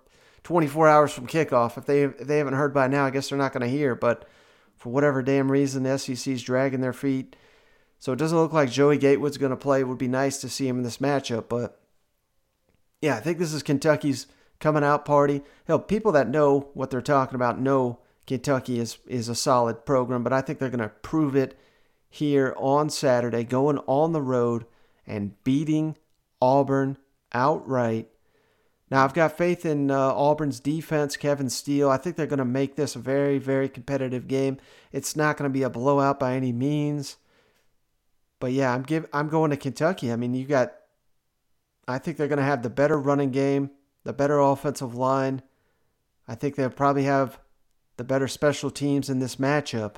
[0.44, 1.76] 24 hours from kickoff.
[1.78, 3.94] If they if they haven't heard by now, I guess they're not going to hear.
[3.94, 4.28] But
[4.76, 7.36] for whatever damn reason, the SEC's dragging their feet.
[7.98, 9.80] So it doesn't look like Joey Gatewood's going to play.
[9.80, 11.80] It would be nice to see him in this matchup, but
[13.02, 14.26] yeah, I think this is Kentucky's
[14.58, 15.42] coming out party.
[15.66, 20.22] Hell, people that know what they're talking about know Kentucky is is a solid program,
[20.22, 21.58] but I think they're going to prove it
[22.08, 24.66] here on Saturday, going on the road
[25.06, 25.96] and beating
[26.40, 26.98] Auburn
[27.32, 28.08] outright.
[28.90, 31.88] Now, I've got faith in uh, Auburn's defense, Kevin Steele.
[31.88, 34.58] I think they're going to make this a very, very competitive game.
[34.90, 37.16] It's not going to be a blowout by any means.
[38.40, 40.10] But yeah, I'm give I'm going to Kentucky.
[40.10, 40.72] I mean, you got
[41.86, 43.70] I think they're going to have the better running game,
[44.02, 45.42] the better offensive line.
[46.26, 47.38] I think they'll probably have
[47.96, 49.96] the better special teams in this matchup.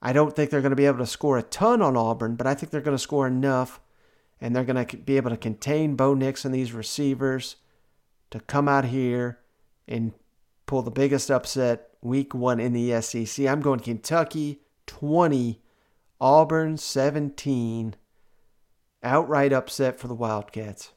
[0.00, 2.46] I don't think they're going to be able to score a ton on Auburn, but
[2.46, 3.80] I think they're going to score enough
[4.42, 7.56] and they're going to be able to contain Bo Nix and these receivers
[8.32, 9.38] to come out here
[9.86, 10.12] and
[10.66, 13.46] pull the biggest upset week one in the SEC.
[13.46, 15.62] I'm going Kentucky 20,
[16.20, 17.94] Auburn 17.
[19.04, 20.90] Outright upset for the Wildcats.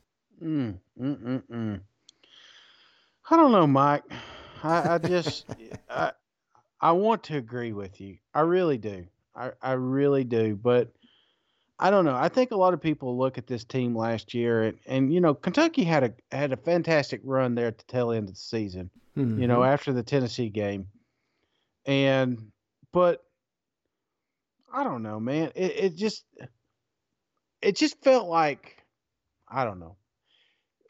[0.44, 1.82] Mm, mm, mm, mm.
[3.30, 4.04] I don't know, Mike.
[4.64, 5.46] I, I just
[5.90, 6.12] I
[6.82, 8.18] I want to agree with you.
[8.34, 9.06] I really do.
[9.36, 10.56] I, I really do.
[10.56, 10.92] But
[11.78, 12.16] I don't know.
[12.16, 15.20] I think a lot of people look at this team last year, and, and you
[15.20, 18.40] know, Kentucky had a had a fantastic run there at the tail end of the
[18.40, 18.90] season.
[19.18, 19.68] You know, Mhm.
[19.68, 20.88] after the Tennessee game,
[21.86, 22.52] and
[22.92, 23.24] but
[24.74, 25.52] I don't know, man.
[25.56, 26.26] It it just
[27.62, 28.78] it just felt like
[29.48, 29.96] I don't know.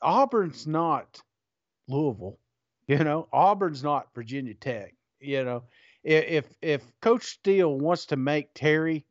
[0.02, 1.22] Auburn's not
[1.88, 2.40] Louisville,
[2.88, 3.28] you know.
[3.32, 5.64] Auburn's not Virginia Tech, you know.
[6.04, 9.06] If if Coach Steele wants to make Terry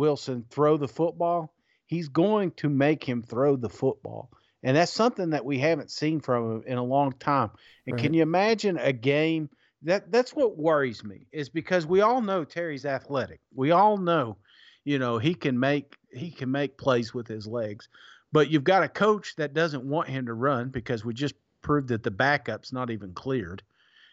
[0.00, 1.52] Wilson throw the football,
[1.84, 4.30] he's going to make him throw the football.
[4.62, 7.50] And that's something that we haven't seen from him in a long time.
[7.86, 9.50] And can you imagine a game
[9.82, 13.40] that that's what worries me is because we all know Terry's athletic.
[13.54, 14.38] We all know,
[14.84, 17.88] you know, he can make he can make plays with his legs.
[18.32, 21.88] But you've got a coach that doesn't want him to run because we just proved
[21.88, 23.62] that the backup's not even cleared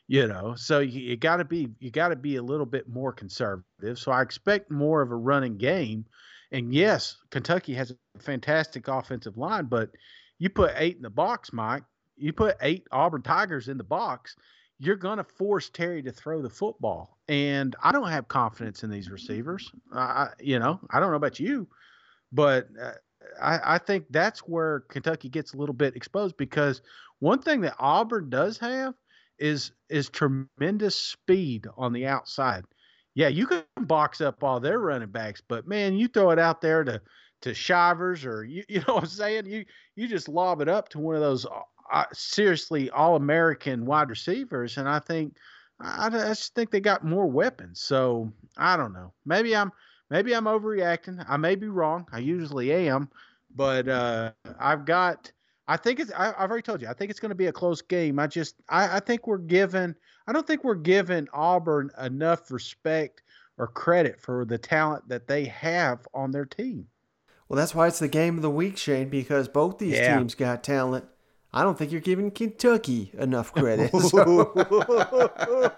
[0.07, 2.87] you know so you, you got to be you got to be a little bit
[2.87, 6.05] more conservative so i expect more of a running game
[6.51, 9.89] and yes kentucky has a fantastic offensive line but
[10.39, 11.83] you put eight in the box mike
[12.15, 14.35] you put eight auburn tigers in the box
[14.79, 18.89] you're going to force terry to throw the football and i don't have confidence in
[18.89, 21.67] these receivers I, you know i don't know about you
[22.31, 22.91] but uh,
[23.41, 26.81] I, I think that's where Kentucky gets a little bit exposed because
[27.19, 28.93] one thing that Auburn does have
[29.39, 32.65] is is tremendous speed on the outside.
[33.15, 36.61] Yeah, you can box up all their running backs, but man, you throw it out
[36.61, 37.01] there to
[37.41, 39.45] to Shivers or you you know what I'm saying?
[39.47, 39.65] You
[39.95, 41.61] you just lob it up to one of those uh,
[41.91, 45.35] uh, seriously all American wide receivers, and I think
[45.79, 47.81] I, I just think they got more weapons.
[47.81, 49.13] So I don't know.
[49.25, 49.71] Maybe I'm
[50.09, 51.23] maybe I'm overreacting.
[51.27, 52.05] I may be wrong.
[52.11, 53.09] I usually am,
[53.55, 55.31] but uh, I've got.
[55.67, 56.11] I think it's.
[56.15, 56.87] I, I've already told you.
[56.87, 58.19] I think it's going to be a close game.
[58.19, 58.55] I just.
[58.69, 59.95] I, I think we're given.
[60.27, 63.23] I don't think we're giving Auburn enough respect
[63.57, 66.87] or credit for the talent that they have on their team.
[67.49, 70.17] Well, that's why it's the game of the week, Shane, because both these Yeah.
[70.17, 71.05] teams got talent.
[71.53, 73.91] I don't think you're giving Kentucky enough credit.
[74.01, 74.51] so-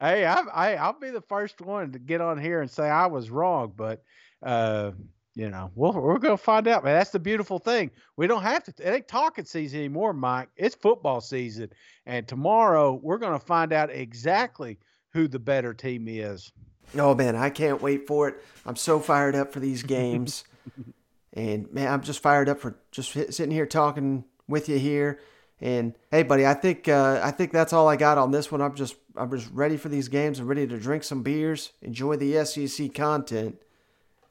[0.00, 3.06] hey, I, I I'll be the first one to get on here and say I
[3.06, 4.02] was wrong, but
[4.42, 4.92] uh,
[5.34, 6.84] you know, we'll, we're gonna find out.
[6.84, 7.90] Man, that's the beautiful thing.
[8.16, 8.72] We don't have to.
[8.78, 10.48] It ain't talking season anymore, Mike.
[10.56, 11.70] It's football season,
[12.06, 14.78] and tomorrow we're gonna find out exactly
[15.12, 16.52] who the better team is.
[16.98, 18.42] Oh man, I can't wait for it.
[18.66, 20.44] I'm so fired up for these games.
[21.32, 25.20] and man, I'm just fired up for just sitting here talking with you here.
[25.60, 28.60] And hey buddy, I think uh, I think that's all I got on this one.
[28.60, 30.40] I'm just I'm just ready for these games.
[30.40, 33.60] I'm ready to drink some beers, enjoy the SEC content.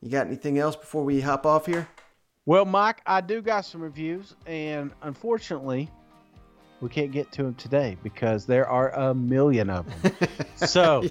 [0.01, 1.87] You got anything else before we hop off here?
[2.45, 5.89] Well, Mike, I do got some reviews, and unfortunately,
[6.79, 10.13] we can't get to them today because there are a million of them.
[10.55, 11.03] so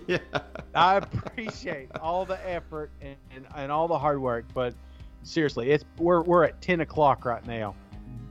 [0.75, 4.75] I appreciate all the effort and, and, and all the hard work, but
[5.23, 7.75] seriously, it's we're we're at ten o'clock right now.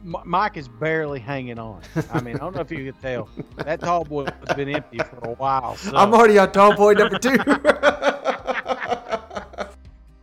[0.03, 1.81] M- Mike is barely hanging on.
[2.11, 4.97] I mean, I don't know if you could tell that tall boy has been empty
[4.97, 5.75] for a while.
[5.87, 5.95] So.
[5.95, 7.37] I'm already on tall boy number two.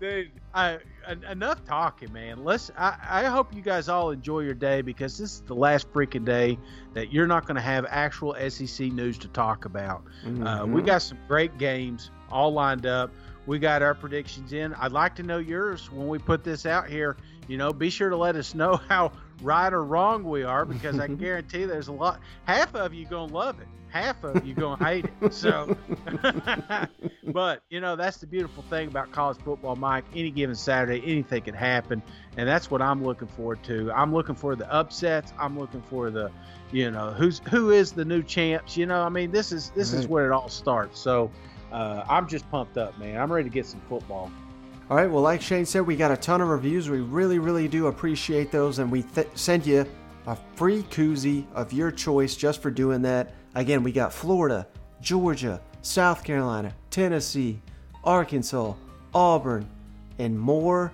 [0.05, 0.79] dude I,
[1.09, 2.45] en- enough talking man.
[2.45, 5.93] Let's I, I hope you guys all enjoy your day because this is the last
[5.93, 6.59] freaking day
[6.93, 10.05] that you're not going to have actual sec news to talk about.
[10.25, 10.87] Uh, we Mhm.
[10.87, 13.11] got some great games all lined up.
[13.47, 14.75] We got our predictions in.
[14.75, 17.17] I'd like to know yours when we put this out here
[17.49, 20.99] you know be sure to let us know how right or wrong we are because
[20.99, 24.85] i guarantee there's a lot half of you gonna love it half of you gonna
[24.85, 25.77] hate it so.
[27.27, 30.05] But you know that's the beautiful thing about college football mike.
[30.15, 32.03] Any given saturday anything can happen
[32.37, 33.91] and that's what i'm looking forward to.
[33.93, 35.33] I'm looking for the upsets.
[35.39, 36.31] I'm looking for the
[36.71, 39.01] you know who's who is the new champs you know?
[39.01, 41.01] I mean this is this is where it all starts.
[41.01, 41.31] So
[41.73, 43.21] uh, i'm just pumped up man.
[43.21, 44.31] I'm ready to get some football
[44.95, 45.11] All right.
[45.11, 46.89] Well, like Shane said, we got a ton of reviews.
[46.89, 49.85] We really, really do appreciate those, and we th- send you
[50.29, 53.35] a free koozie of your choice just for doing that.
[53.57, 54.69] Again, we got Florida,
[55.01, 57.61] Georgia, South Carolina, Tennessee,
[58.05, 58.75] Arkansas,
[59.13, 59.69] Auburn,
[60.21, 60.93] and more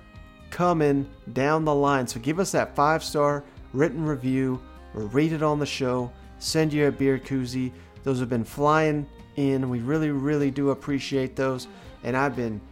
[0.48, 2.06] coming down the line.
[2.06, 3.44] So give us that five star
[3.74, 4.62] written review
[4.94, 6.10] or read it on the show.
[6.38, 7.70] Send you a beer koozie.
[8.02, 9.68] Those have been flying in.
[9.68, 11.68] We really, really do appreciate those.
[12.02, 12.62] And I've been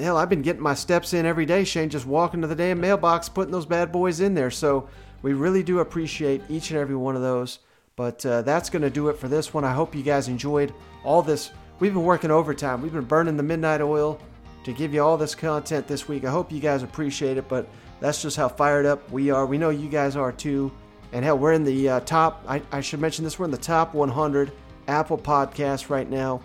[0.00, 2.80] hell, I've been getting my steps in every day, Shane, just walking to the damn
[2.80, 4.50] mailbox, putting those bad boys in there.
[4.50, 4.88] So
[5.22, 7.60] we really do appreciate each and every one of those.
[7.96, 9.64] But uh, that's going to do it for this one.
[9.64, 10.72] I hope you guys enjoyed
[11.04, 11.50] all this.
[11.80, 12.82] We've been working overtime.
[12.82, 14.20] We've been burning the midnight oil
[14.64, 16.24] to give you all this content this week.
[16.24, 17.68] I hope you guys appreciate it, but
[18.00, 19.46] that's just how fired up we are.
[19.46, 20.72] We know you guys are too.
[21.12, 23.58] And hell, we're in the uh, top, I, I should mention this, we're in the
[23.58, 24.52] top 100
[24.88, 26.40] Apple podcasts right now.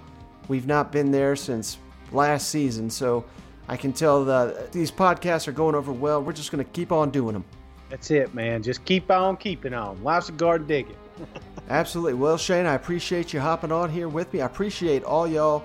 [0.48, 1.78] We've not been there since
[2.12, 2.90] last season.
[2.90, 3.26] So
[3.68, 6.22] I can tell that these podcasts are going over well.
[6.22, 7.46] We're just going to keep on doing them.
[7.90, 8.64] That's it, man.
[8.64, 10.04] Just keep on keeping on.
[10.04, 10.96] Life's a garden digging.
[11.70, 12.14] Absolutely.
[12.14, 14.42] Well, Shane, I appreciate you hopping on here with me.
[14.42, 15.64] I appreciate all y'all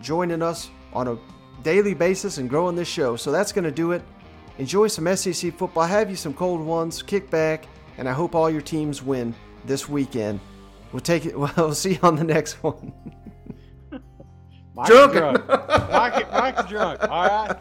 [0.00, 1.18] joining us on a
[1.62, 3.16] daily basis and growing this show.
[3.16, 4.02] So that's going to do it.
[4.58, 5.86] Enjoy some SEC football.
[5.86, 7.02] Have you some cold ones.
[7.02, 7.66] Kick back.
[7.98, 9.34] And I hope all your teams win
[9.64, 10.40] this weekend.
[10.92, 11.34] We'll take it.
[11.56, 12.92] We'll see you on the next one.
[14.74, 15.18] Mike's Drunken.
[15.20, 15.48] drunk.
[15.48, 17.02] Mike, Mike's drunk.
[17.08, 17.56] All right.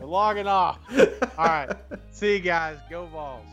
[0.00, 0.78] We're logging off.
[1.36, 1.70] All right.
[2.10, 2.78] See you guys.
[2.88, 3.44] Go Vols.